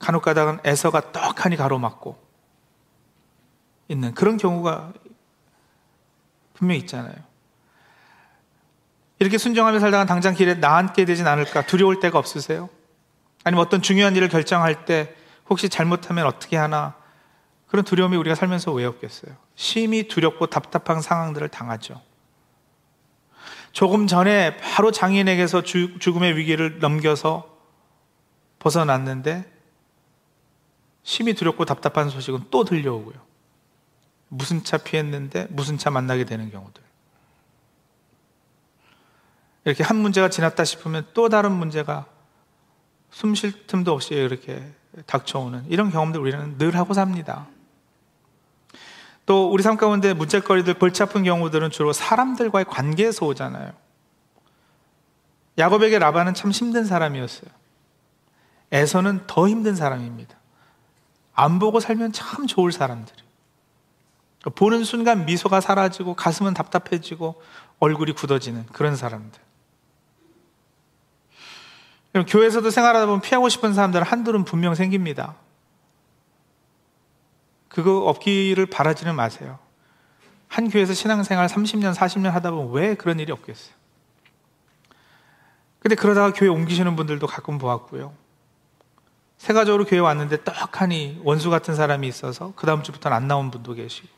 간혹 0.00 0.24
가다가 0.24 0.58
애서가 0.66 1.12
떡하니 1.12 1.54
가로막고 1.54 2.20
있는 3.86 4.12
그런 4.14 4.38
경우가 4.38 4.92
분명히 6.54 6.80
있잖아요. 6.80 7.14
이렇게 9.20 9.38
순종하며 9.38 9.78
살다가 9.78 10.04
당장 10.04 10.34
길에 10.34 10.54
나앉게 10.54 11.04
되진 11.04 11.28
않을까 11.28 11.64
두려울 11.64 12.00
때가 12.00 12.18
없으세요? 12.18 12.68
아니면 13.44 13.64
어떤 13.64 13.82
중요한 13.82 14.16
일을 14.16 14.28
결정할 14.28 14.84
때 14.84 15.14
혹시 15.48 15.68
잘못하면 15.68 16.26
어떻게 16.26 16.56
하나 16.56 16.96
그런 17.68 17.84
두려움이 17.84 18.16
우리가 18.16 18.34
살면서 18.34 18.72
왜 18.72 18.84
없겠어요? 18.84 19.45
심히 19.56 20.06
두렵고 20.06 20.46
답답한 20.46 21.00
상황들을 21.00 21.48
당하죠. 21.48 22.00
조금 23.72 24.06
전에 24.06 24.56
바로 24.58 24.90
장인에게서 24.90 25.62
주, 25.62 25.98
죽음의 25.98 26.36
위기를 26.36 26.78
넘겨서 26.78 27.56
벗어났는데 28.58 29.50
심히 31.02 31.34
두렵고 31.34 31.64
답답한 31.64 32.08
소식은 32.08 32.44
또 32.50 32.64
들려오고요. 32.64 33.16
무슨 34.28 34.64
차 34.64 34.76
피했는데 34.76 35.48
무슨 35.50 35.78
차 35.78 35.90
만나게 35.90 36.24
되는 36.24 36.50
경우들. 36.50 36.82
이렇게 39.64 39.82
한 39.82 39.96
문제가 39.96 40.28
지났다 40.28 40.64
싶으면 40.64 41.06
또 41.12 41.28
다른 41.28 41.52
문제가 41.52 42.06
숨 43.10 43.34
쉴 43.34 43.66
틈도 43.66 43.92
없이 43.92 44.14
이렇게 44.14 44.72
닥쳐오는 45.06 45.66
이런 45.68 45.90
경험들 45.90 46.20
우리는 46.20 46.58
늘 46.58 46.76
하고 46.76 46.92
삽니다. 46.94 47.46
또 49.26 49.50
우리 49.50 49.62
삶 49.62 49.76
가운데 49.76 50.14
문제거리들 50.14 50.74
골치 50.74 51.02
아픈 51.02 51.24
경우들은 51.24 51.70
주로 51.70 51.92
사람들과의 51.92 52.66
관계에서 52.66 53.26
오잖아요. 53.26 53.72
야곱에게 55.58 55.98
라반은 55.98 56.34
참 56.34 56.52
힘든 56.52 56.84
사람이었어요. 56.84 57.50
에서는 58.70 59.26
더 59.26 59.48
힘든 59.48 59.74
사람입니다. 59.74 60.36
안 61.34 61.58
보고 61.58 61.80
살면 61.80 62.12
참 62.12 62.46
좋을 62.46 62.72
사람들. 62.72 63.14
보는 64.54 64.84
순간 64.84 65.26
미소가 65.26 65.60
사라지고 65.60 66.14
가슴은 66.14 66.54
답답해지고 66.54 67.42
얼굴이 67.80 68.12
굳어지는 68.12 68.66
그런 68.66 68.94
사람들. 68.94 69.40
교회에서도 72.28 72.70
생활하다 72.70 73.06
보면 73.06 73.20
피하고 73.20 73.48
싶은 73.48 73.74
사람들은 73.74 74.06
한둘은 74.06 74.44
분명 74.44 74.74
생깁니다. 74.74 75.34
그거 77.76 77.98
없기를 78.06 78.64
바라지는 78.64 79.14
마세요. 79.14 79.58
한 80.48 80.70
교회에서 80.70 80.94
신앙생활 80.94 81.46
30년, 81.46 81.94
40년 81.94 82.30
하다 82.30 82.52
보면 82.52 82.72
왜 82.72 82.94
그런 82.94 83.20
일이 83.20 83.30
없겠어요? 83.32 83.74
근데 85.80 85.94
그러다가 85.94 86.32
교회 86.32 86.48
옮기시는 86.48 86.96
분들도 86.96 87.26
가끔 87.26 87.58
보았고요. 87.58 88.14
세가적으로 89.36 89.84
교회 89.84 89.98
왔는데 89.98 90.42
떡하니 90.42 91.20
원수 91.22 91.50
같은 91.50 91.74
사람이 91.74 92.08
있어서 92.08 92.54
그 92.56 92.64
다음 92.64 92.82
주부터는 92.82 93.14
안 93.14 93.28
나온 93.28 93.50
분도 93.50 93.74
계시고 93.74 94.08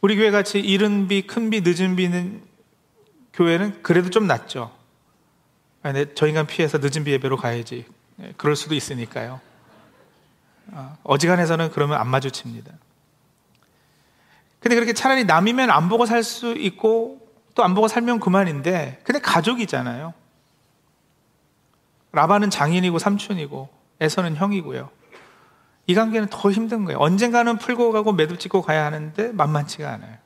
우리 0.00 0.16
교회 0.16 0.32
같이 0.32 0.58
이른 0.58 1.06
비, 1.06 1.28
큰 1.28 1.48
비, 1.48 1.60
늦은 1.60 1.94
비는 1.94 2.42
교회는 3.34 3.84
그래도 3.84 4.10
좀 4.10 4.26
낫죠. 4.26 4.76
근데 5.80 6.12
저 6.14 6.26
인간 6.26 6.48
피해서 6.48 6.78
늦은 6.78 7.04
비 7.04 7.12
예배로 7.12 7.36
가야지. 7.36 7.86
네, 8.16 8.34
그럴 8.36 8.56
수도 8.56 8.74
있으니까요. 8.74 9.40
어, 10.72 10.96
어지간해서는 11.02 11.70
그러면 11.70 11.98
안 12.00 12.08
마주칩니다. 12.08 12.72
근데 14.60 14.74
그렇게 14.74 14.92
차라리 14.92 15.24
남이면 15.24 15.70
안 15.70 15.88
보고 15.88 16.06
살 16.06 16.22
수 16.22 16.52
있고 16.56 17.18
또 17.54 17.64
안 17.64 17.74
보고 17.74 17.88
살면 17.88 18.20
그만인데 18.20 19.00
근데 19.04 19.20
가족이잖아요. 19.20 20.14
라반은 22.12 22.50
장인이고 22.50 22.98
삼촌이고 22.98 23.68
에서는 24.00 24.36
형이고요. 24.36 24.88
이 25.86 25.94
관계는 25.94 26.28
더 26.30 26.50
힘든 26.50 26.84
거예요. 26.84 26.98
언젠가는 27.00 27.58
풀고 27.58 27.92
가고 27.92 28.12
매듭 28.12 28.38
짓고 28.38 28.62
가야 28.62 28.84
하는데 28.84 29.32
만만치가 29.32 29.90
않아요. 29.92 30.16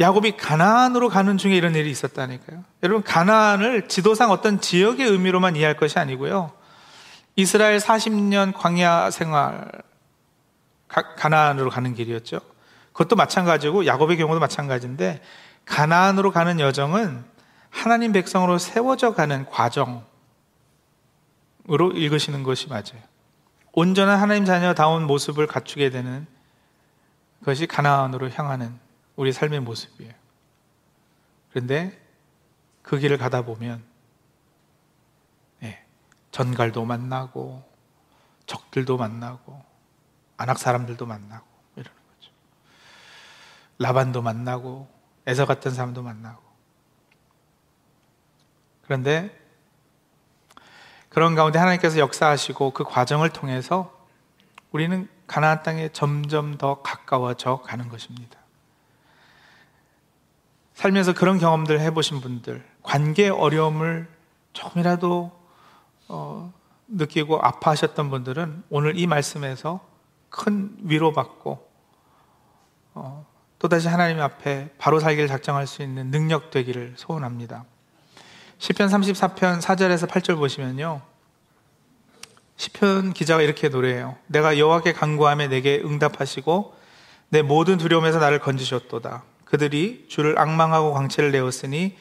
야곱이 0.00 0.36
가나안으로 0.36 1.08
가는 1.08 1.38
중에 1.38 1.54
이런 1.54 1.74
일이 1.74 1.90
있었다니까요. 1.90 2.64
여러분 2.82 3.02
가나안을 3.02 3.88
지도상 3.88 4.30
어떤 4.30 4.60
지역의 4.60 5.06
의미로만 5.06 5.56
이해할 5.56 5.76
것이 5.76 5.98
아니고요. 5.98 6.52
이스라엘 7.36 7.78
40년 7.78 8.52
광야 8.54 9.10
생활 9.10 9.70
가 10.88 11.28
나안으로 11.28 11.70
가는 11.70 11.94
길이었죠. 11.94 12.40
그것도 12.92 13.16
마찬가지고 13.16 13.86
야곱의 13.86 14.16
경우도 14.16 14.38
마찬가지인데 14.38 15.20
가나안으로 15.64 16.30
가는 16.30 16.60
여정은 16.60 17.24
하나님 17.70 18.12
백성으로 18.12 18.58
세워져 18.58 19.14
가는 19.14 19.46
과정으로 19.46 20.04
읽으시는 21.94 22.44
것이 22.44 22.68
맞아요. 22.68 23.02
온전한 23.72 24.20
하나님 24.20 24.44
자녀다운 24.44 25.04
모습을 25.08 25.48
갖추게 25.48 25.90
되는 25.90 26.26
것이 27.44 27.66
가나안으로 27.66 28.30
향하는 28.30 28.83
우리 29.16 29.32
삶의 29.32 29.60
모습이에요. 29.60 30.12
그런데 31.50 32.00
그 32.82 32.98
길을 32.98 33.16
가다 33.16 33.42
보면 33.42 33.84
예, 35.62 35.84
전갈도 36.30 36.84
만나고 36.84 37.62
적들도 38.46 38.96
만나고 38.96 39.64
안악 40.36 40.58
사람들도 40.58 41.06
만나고 41.06 41.46
이러는 41.76 41.98
거죠. 42.16 42.32
라반도 43.78 44.20
만나고 44.20 44.92
에서 45.26 45.46
같은 45.46 45.70
사람도 45.70 46.02
만나고 46.02 46.42
그런데 48.82 49.40
그런 51.08 51.34
가운데 51.34 51.58
하나님께서 51.58 51.98
역사하시고 51.98 52.72
그 52.72 52.84
과정을 52.84 53.30
통해서 53.30 54.06
우리는 54.72 55.08
가나안 55.28 55.62
땅에 55.62 55.88
점점 55.90 56.58
더 56.58 56.82
가까워져 56.82 57.62
가는 57.62 57.88
것입니다. 57.88 58.43
살면서 60.74 61.14
그런 61.14 61.38
경험들 61.38 61.80
해보신 61.80 62.20
분들, 62.20 62.64
관계 62.82 63.28
어려움을 63.28 64.08
조금이라도 64.52 65.32
어, 66.08 66.52
느끼고 66.88 67.40
아파하셨던 67.40 68.10
분들은 68.10 68.64
오늘 68.70 68.98
이 68.98 69.06
말씀에서 69.06 69.80
큰 70.28 70.76
위로받고 70.82 71.70
어, 72.94 73.26
또다시 73.58 73.88
하나님 73.88 74.20
앞에 74.20 74.70
바로 74.78 75.00
살기를 75.00 75.28
작정할 75.28 75.66
수 75.66 75.82
있는 75.82 76.10
능력 76.10 76.50
되기를 76.50 76.94
소원합니다. 76.96 77.64
10편 78.58 78.88
34편 78.88 79.60
4절에서 79.60 80.08
8절 80.08 80.36
보시면요. 80.36 81.00
10편 82.56 83.14
기자가 83.14 83.42
이렇게 83.42 83.68
노래해요. 83.68 84.16
내가 84.26 84.58
여호와께 84.58 84.92
간구하며 84.92 85.48
내게 85.48 85.80
응답하시고 85.84 86.74
내 87.30 87.42
모든 87.42 87.78
두려움에서 87.78 88.18
나를 88.18 88.38
건지셨도다. 88.38 89.24
그들이 89.54 90.06
주를 90.08 90.36
악망하고 90.36 90.92
광채를 90.94 91.30
내었으니 91.30 91.96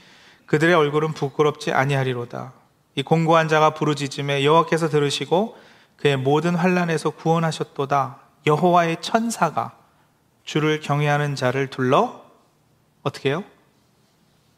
그들의 0.48 0.74
얼굴은 0.74 1.13
부끄럽지 1.13 1.72
아니하리로다. 1.72 2.52
이 2.96 3.04
공고한 3.04 3.48
자가 3.48 3.76
부르짖음에 3.76 4.44
여호와께서 4.44 4.89
들으시고 4.89 5.56
그의 5.98 6.18
모든 6.18 6.56
환란에서 6.56 7.12
구원하셨도다. 7.12 8.18
여호와의 8.48 9.02
천사가 9.02 9.78
주를 10.44 10.80
경외하는 10.80 11.36
자를 11.36 11.70
둘러 11.70 12.24
어떻게 13.04 13.30
해요? 13.30 13.44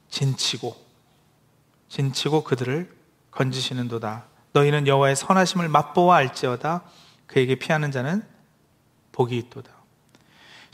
진치고 0.08 0.78
진치고 1.90 2.46
그들을 2.46 2.90
건지시는도다. 3.32 4.24
너희는 4.54 4.88
여호와의 4.88 5.18
선하심을 5.18 5.68
맛보아 5.68 6.16
알지어다. 6.16 6.84
그에게 7.28 7.56
피하는 7.56 7.92
자는 7.92 8.24
복이 9.12 9.38
있도다. 9.38 9.75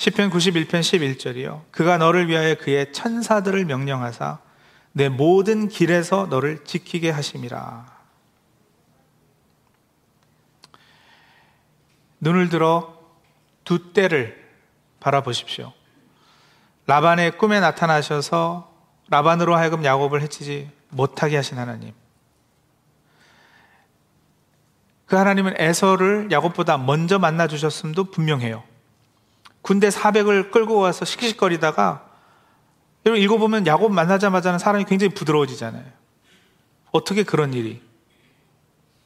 시편 0.02 0.32
91편 0.32 0.80
11절이요. 0.80 1.62
그가 1.70 2.00
너를 2.00 2.28
위하여 2.28 2.56
그의 2.56 2.92
천사들을 2.92 3.66
명령하사 3.66 4.40
내 4.94 5.10
모든 5.10 5.68
길에서 5.68 6.26
너를 6.28 6.64
지키게 6.64 7.12
하심이라. 7.12 7.86
눈을 12.20 12.50
들어 12.50 12.98
두 13.64 13.94
때를 13.94 14.44
바라보십시오. 15.02 15.72
라반의 16.88 17.38
꿈에 17.38 17.60
나타나셔서 17.60 18.74
라반으로 19.10 19.56
하여금 19.56 19.86
야곱을 19.86 20.24
해치지 20.24 20.72
못하게 20.90 21.36
하신 21.36 21.60
하나님. 21.60 21.94
그 25.06 25.16
하나님은 25.16 25.62
에서를 25.62 26.32
야곱보다 26.32 26.80
먼저 26.80 27.20
만나 27.20 27.46
주셨음도 27.46 28.06
분명해요. 28.06 28.71
군대 29.62 29.90
400을 29.90 30.52
끌고 30.52 30.76
와서 30.76 31.06
씩씩거리다가 31.06 32.10
여러분 33.06 33.22
읽어보면 33.22 33.68
야곱 33.68 33.92
만나자마자는 33.92 34.60
사람이 34.60 34.86
굉장히 34.86 35.14
부드러워지잖아요. 35.14 35.86
어떻게 36.92 37.24
그런 37.24 37.54
일이? 37.54 37.82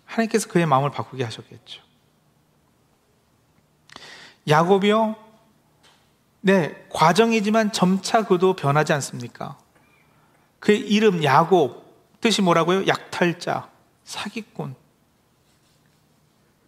하나님께서 0.05 0.49
그의 0.49 0.65
마음을 0.65 0.91
바꾸게 0.91 1.23
하셨겠죠. 1.23 1.81
야곱이요? 4.47 5.15
네, 6.41 6.85
과정이지만 6.89 7.71
점차 7.71 8.23
그도 8.23 8.55
변하지 8.55 8.93
않습니까? 8.93 9.57
그의 10.59 10.79
이름 10.79 11.23
야곱, 11.23 11.83
뜻이 12.21 12.41
뭐라고요? 12.41 12.87
약탈자, 12.87 13.69
사기꾼. 14.03 14.75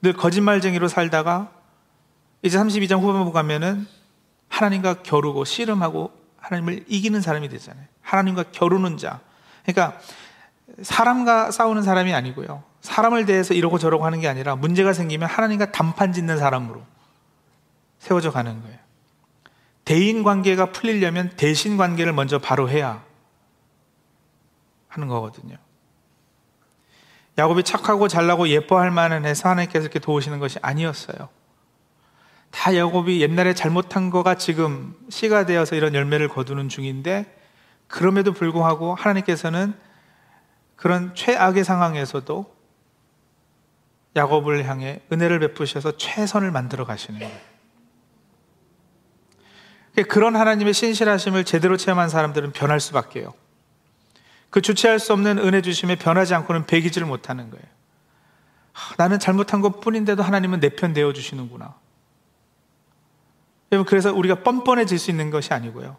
늘 0.02 0.14
거짓말쟁이로 0.14 0.88
살다가 0.88 1.52
이제 2.48 2.58
32장 2.58 3.02
후반부 3.02 3.32
가면은 3.32 3.88
하나님과 4.50 5.04
겨루고 5.04 5.46
씨름하고 5.46 6.12
하나님을 6.38 6.86
이기는 6.88 7.22
사람이 7.22 7.50
되잖아요. 7.50 7.86
하나님과 8.02 8.46
겨루는 8.52 8.98
자. 8.98 9.20
그러니까 9.66 10.00
사람과 10.82 11.52
싸우는 11.52 11.84
사람이 11.84 12.14
아니고요. 12.14 12.64
사람을 12.82 13.26
대해서 13.26 13.54
이러고 13.54 13.78
저러고 13.78 14.06
하는 14.06 14.22
게 14.22 14.28
아니라 14.28 14.56
문제가 14.56 14.94
생기면 14.94 15.28
하나님과 15.28 15.72
단판 15.72 16.14
짓는 16.14 16.38
사람으로 16.38 16.84
세워져 18.00 18.32
가는 18.32 18.62
거예요. 18.62 18.78
대인 19.84 20.24
관계가 20.24 20.72
풀리려면 20.72 21.32
대신 21.38 21.78
관계를 21.78 22.14
먼저 22.14 22.40
바로 22.40 22.70
해야 22.70 23.04
하는 24.88 25.08
거거든요. 25.08 25.58
야곱이 27.38 27.64
착하고 27.64 28.08
잘나고 28.08 28.48
예뻐할 28.50 28.90
만한 28.90 29.26
해서 29.26 29.50
하나님께서 29.50 29.84
이렇게 29.84 30.00
도우시는 30.00 30.40
것이 30.40 30.60
아니었어요. 30.62 31.30
다 32.52 32.76
야곱이 32.76 33.22
옛날에 33.22 33.54
잘못한 33.54 34.10
거가 34.10 34.36
지금 34.36 34.96
씨가 35.10 35.46
되어서 35.46 35.76
이런 35.76 35.94
열매를 35.94 36.28
거두는 36.30 36.70
중인데 36.70 37.38
그럼에도 37.88 38.34
불구하고 38.34 38.96
하나님께서는 38.96 39.74
그런 40.76 41.14
최악의 41.16 41.64
상황에서도 41.64 42.56
야곱을 44.16 44.66
향해 44.68 45.02
은혜를 45.12 45.40
베푸셔서 45.40 45.98
최선을 45.98 46.52
만들어 46.52 46.86
가시는 46.86 47.20
거예요. 47.20 47.38
그런 50.08 50.36
하나님의 50.36 50.74
신실하심을 50.74 51.44
제대로 51.44 51.76
체험한 51.76 52.10
사람들은 52.10 52.52
변할 52.52 52.80
수밖에요. 52.80 53.34
그 54.50 54.62
주체할 54.62 55.00
수 55.00 55.14
없는 55.14 55.40
은혜 55.40 55.62
주심에 55.62 55.96
변하지 55.96 56.36
않고는 56.36 56.66
배기지를 56.66 57.08
못하는 57.08 57.50
거예요. 57.50 57.66
나는 58.98 59.18
잘못한 59.20 59.62
것 59.62 59.80
뿐인데도 59.82 60.22
하나님은 60.22 60.60
내 60.60 60.70
편 60.70 60.94
되어 60.94 61.14
주시는구나. 61.14 61.76
여러분, 63.72 63.86
그래서 63.88 64.14
우리가 64.14 64.44
뻔뻔해질 64.44 64.98
수 65.00 65.12
있는 65.12 65.30
것이 65.30 65.54
아니고요. 65.54 65.98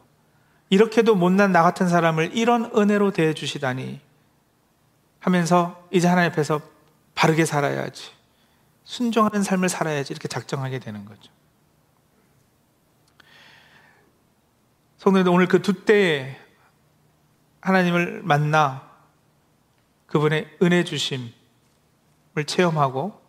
이렇게도 0.71 1.15
못난 1.15 1.53
나 1.53 1.63
같은 1.63 1.89
사람을 1.89 2.37
이런 2.37 2.71
은혜로 2.77 3.13
대해주시다니 3.13 4.01
하면서 5.21 5.87
이제 5.91 6.09
하나님 6.09 6.31
앞에서 6.33 6.61
바르게 7.15 7.45
살아야지. 7.45 8.13
순종하는 8.85 9.43
삶을 9.43 9.69
살아야지. 9.69 10.13
이렇게 10.13 10.29
작정하게 10.29 10.79
되는 10.79 11.05
거죠. 11.05 11.31
성도님들 14.99 15.33
오늘 15.33 15.47
그 15.47 15.63
두 15.63 15.85
때에 15.85 16.37
하나님을 17.61 18.23
만나 18.23 18.89
그분의 20.07 20.57
은혜 20.63 20.85
주심을 20.85 21.33
체험하고 22.47 23.21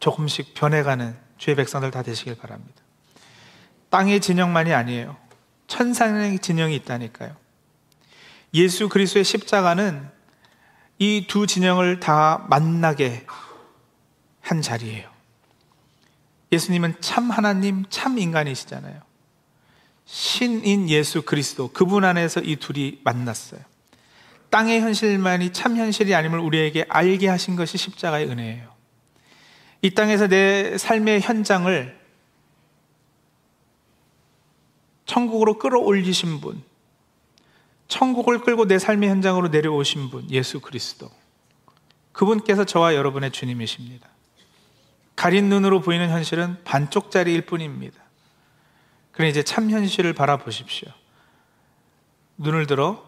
조금씩 0.00 0.54
변해가는 0.54 1.18
주의 1.36 1.56
백성들 1.56 1.90
다 1.90 2.02
되시길 2.02 2.36
바랍니다. 2.36 2.82
땅의 3.90 4.20
진영만이 4.20 4.72
아니에요. 4.72 5.16
천상의 5.66 6.38
진영이 6.38 6.74
있다니까요. 6.76 7.36
예수 8.54 8.88
그리스도의 8.88 9.24
십자가는 9.24 10.08
이 10.98 11.26
두 11.28 11.46
진영을 11.46 12.00
다 12.00 12.46
만나게 12.48 13.24
한 14.40 14.62
자리예요. 14.62 15.08
예수님은 16.50 16.96
참 17.00 17.30
하나님, 17.30 17.84
참 17.90 18.18
인간이시잖아요. 18.18 19.02
신인 20.06 20.88
예수 20.88 21.22
그리스도, 21.22 21.68
그분 21.68 22.04
안에서 22.04 22.40
이 22.40 22.56
둘이 22.56 23.00
만났어요. 23.04 23.60
땅의 24.48 24.80
현실만이 24.80 25.52
참 25.52 25.76
현실이 25.76 26.14
아님을 26.14 26.38
우리에게 26.38 26.86
알게 26.88 27.28
하신 27.28 27.54
것이 27.56 27.76
십자가의 27.76 28.28
은혜예요. 28.30 28.66
이 29.82 29.90
땅에서 29.90 30.26
내 30.26 30.78
삶의 30.78 31.20
현장을 31.20 31.98
천국으로 35.08 35.58
끌어올리신 35.58 36.40
분, 36.40 36.62
천국을 37.88 38.42
끌고 38.42 38.66
내 38.66 38.78
삶의 38.78 39.08
현장으로 39.08 39.48
내려오신 39.48 40.10
분, 40.10 40.30
예수 40.30 40.60
그리스도. 40.60 41.10
그분께서 42.12 42.64
저와 42.64 42.94
여러분의 42.94 43.32
주님이십니다. 43.32 44.06
가린 45.16 45.48
눈으로 45.48 45.80
보이는 45.80 46.10
현실은 46.10 46.62
반쪽짜리일 46.62 47.46
뿐입니다. 47.46 48.00
그럼 49.12 49.30
이제 49.30 49.42
참 49.42 49.70
현실을 49.70 50.12
바라보십시오. 50.12 50.90
눈을 52.36 52.66
들어 52.66 53.02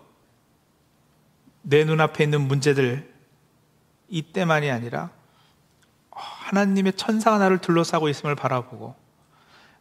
내 1.62 1.84
눈앞에 1.84 2.24
있는 2.24 2.48
문제들 2.48 3.12
이때만이 4.08 4.70
아니라 4.70 5.10
하나님의 6.10 6.94
천사가 6.94 7.38
나를 7.38 7.58
둘러싸고 7.58 8.08
있음을 8.08 8.34
바라보고 8.34 8.99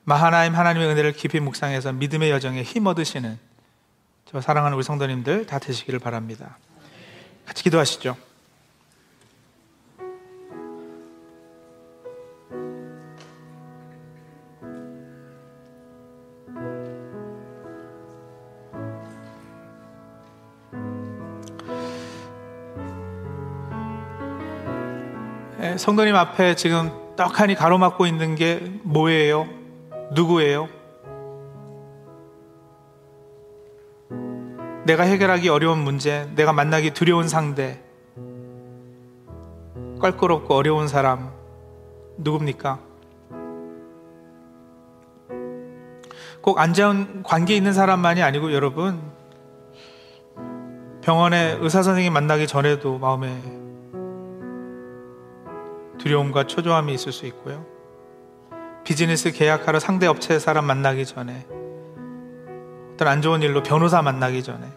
마하나임 0.09 0.55
하나님의 0.55 0.87
은혜를 0.89 1.13
깊이 1.13 1.39
묵상해서 1.39 1.93
믿음의 1.93 2.31
여정에 2.31 2.63
힘 2.63 2.87
얻으시는 2.87 3.37
저 4.25 4.41
사랑하는 4.41 4.75
우리 4.75 4.83
성도님들 4.83 5.45
다 5.45 5.59
되시기를 5.59 5.99
바랍니다. 5.99 6.57
같이 7.45 7.61
기도하시죠. 7.61 8.17
예, 25.61 25.77
성도님 25.77 26.15
앞에 26.15 26.55
지금 26.55 26.91
떡하니 27.15 27.53
가로막고 27.53 28.07
있는 28.07 28.33
게 28.33 28.55
뭐예요? 28.81 29.58
누구예요? 30.11 30.67
내가 34.85 35.03
해결하기 35.03 35.49
어려운 35.49 35.79
문제, 35.79 36.27
내가 36.35 36.51
만나기 36.51 36.91
두려운 36.91 37.27
상대, 37.27 37.79
껄끄럽고 40.01 40.55
어려운 40.55 40.87
사람, 40.87 41.31
누굽니까? 42.17 42.79
꼭 46.41 46.59
안전 46.59 47.21
관계 47.21 47.55
있는 47.55 47.73
사람만이 47.73 48.23
아니고 48.23 48.53
여러분, 48.53 48.99
병원에 51.01 51.57
의사 51.59 51.83
선생님 51.83 52.11
만나기 52.11 52.47
전에도 52.47 52.97
마음에 52.97 53.39
두려움과 55.99 56.45
초조함이 56.47 56.93
있을 56.93 57.11
수 57.11 57.25
있고요. 57.27 57.78
비즈니스 58.83 59.31
계약하러 59.31 59.79
상대 59.79 60.07
업체 60.07 60.39
사람 60.39 60.65
만나기 60.65 61.05
전에 61.05 61.45
어떤 62.93 63.07
안 63.07 63.21
좋은 63.21 63.41
일로 63.41 63.63
변호사 63.63 64.01
만나기 64.01 64.43
전에 64.43 64.67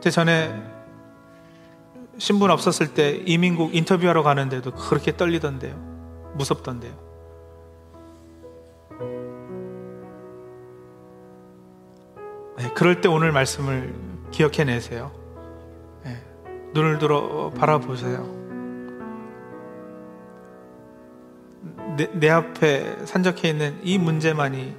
제 0.00 0.10
전에 0.10 0.70
신분 2.16 2.50
없었을 2.50 2.94
때 2.94 3.22
이민국 3.26 3.74
인터뷰하러 3.74 4.22
가는데도 4.22 4.72
그렇게 4.72 5.16
떨리던데요. 5.16 5.74
무섭던데요. 6.34 6.92
네, 12.58 12.70
그럴 12.74 13.00
때 13.00 13.08
오늘 13.08 13.32
말씀을 13.32 13.94
기억해내세요. 14.30 15.10
네, 16.04 16.22
눈을 16.72 16.98
들어 16.98 17.50
바라보세요. 17.50 18.39
내, 22.00 22.08
내 22.14 22.30
앞에 22.30 23.04
산적해 23.04 23.50
있는 23.50 23.78
이 23.82 23.98
문제만이 23.98 24.74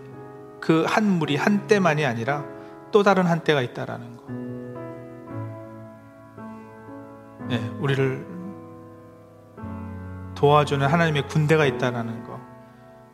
그한 0.59 1.05
무리 1.05 1.35
한 1.35 1.67
때만이 1.67 2.03
아니라 2.03 2.43
또 2.91 3.03
다른 3.03 3.27
한 3.27 3.41
때가 3.41 3.61
있다라는 3.61 4.17
거. 4.17 4.23
네, 7.47 7.59
우리를 7.79 8.25
도와주는 10.33 10.87
하나님의 10.87 11.27
군대가 11.27 11.65
있다라는 11.65 12.23
거 12.23 12.39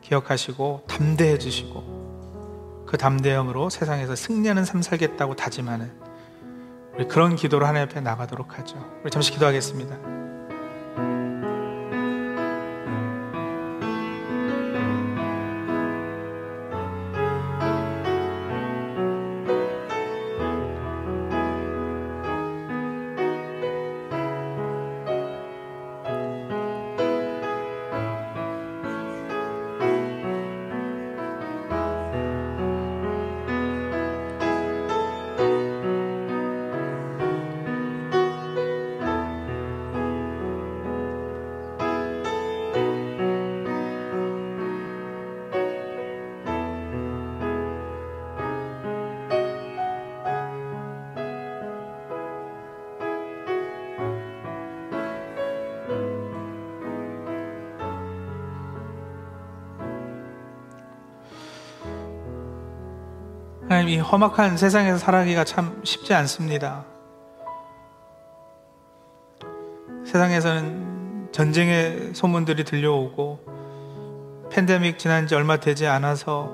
기억하시고 0.01 0.83
담대해 0.87 1.37
주시고 1.37 2.85
그 2.87 2.97
담대함으로 2.97 3.69
세상에서 3.69 4.15
승리하는 4.15 4.63
삶 4.63 4.81
살겠다고 4.81 5.35
다짐하는 5.35 5.91
우리 6.95 7.07
그런 7.09 7.35
기도로 7.35 7.65
하나님 7.65 7.89
앞에 7.89 7.99
나가도록 7.99 8.57
하죠. 8.57 8.77
우리 9.03 9.11
잠시 9.11 9.33
기도하겠습니다. 9.33 10.26
하나님 63.87 63.99
이 63.99 63.99
험악한 63.99 64.57
세상에서 64.57 64.97
살아가기가 64.97 65.45
참 65.45 65.79
쉽지 65.85 66.13
않습니다. 66.13 66.83
세상에서는 70.05 71.29
전쟁의 71.31 72.11
소문들이 72.13 72.65
들려오고 72.65 73.39
팬데믹 74.51 74.99
지난 74.99 75.25
지 75.25 75.35
얼마 75.35 75.57
되지 75.57 75.87
않아서 75.87 76.53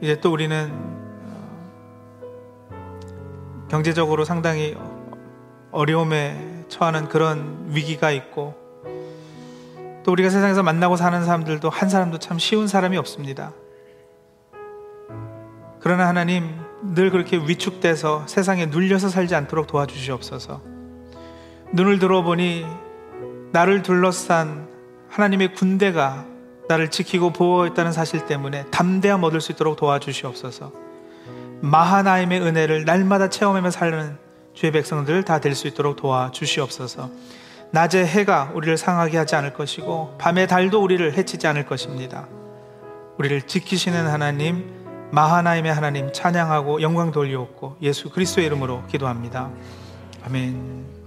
이제 0.00 0.20
또 0.20 0.32
우리는 0.32 0.72
어, 2.72 2.88
경제적으로 3.70 4.24
상당히 4.24 4.76
어려움에 5.70 6.64
처하는 6.68 7.08
그런 7.08 7.66
위기가 7.68 8.10
있고 8.10 8.54
또 10.02 10.10
우리가 10.10 10.28
세상에서 10.28 10.64
만나고 10.64 10.96
사는 10.96 11.24
사람들도 11.24 11.70
한 11.70 11.88
사람도 11.88 12.18
참 12.18 12.40
쉬운 12.40 12.66
사람이 12.66 12.96
없습니다. 12.96 13.52
그러나 15.84 16.08
하나님 16.08 16.50
늘 16.94 17.10
그렇게 17.10 17.36
위축돼서 17.36 18.26
세상에 18.26 18.64
눌려서 18.64 19.10
살지 19.10 19.34
않도록 19.34 19.66
도와주시옵소서. 19.66 20.62
눈을 21.74 21.98
들어보니 21.98 22.64
나를 23.52 23.82
둘러싼 23.82 24.66
하나님의 25.10 25.52
군대가 25.52 26.24
나를 26.68 26.90
지키고 26.90 27.34
보호했다는 27.34 27.92
사실 27.92 28.24
때문에 28.24 28.64
담대함 28.70 29.22
얻을 29.24 29.42
수 29.42 29.52
있도록 29.52 29.76
도와주시옵소서. 29.76 30.72
마하나임의 31.60 32.40
은혜를 32.40 32.86
날마다 32.86 33.28
체험하며 33.28 33.70
살는 33.70 34.16
주의 34.54 34.72
백성들 34.72 35.24
다 35.24 35.38
될 35.38 35.54
수 35.54 35.68
있도록 35.68 35.96
도와주시옵소서. 35.96 37.10
낮에 37.72 38.06
해가 38.06 38.52
우리를 38.54 38.74
상하게 38.78 39.18
하지 39.18 39.36
않을 39.36 39.52
것이고 39.52 40.16
밤의 40.16 40.48
달도 40.48 40.82
우리를 40.82 41.12
해치지 41.12 41.46
않을 41.46 41.66
것입니다. 41.66 42.26
우리를 43.18 43.42
지키시는 43.42 44.06
하나님 44.06 44.83
마하나임의 45.14 45.72
하나님 45.72 46.12
찬양하고 46.12 46.82
영광 46.82 47.12
돌려옵고 47.12 47.76
예수 47.82 48.10
그리스도의 48.10 48.48
이름으로 48.48 48.84
기도합니다. 48.88 49.48
아멘. 50.26 51.03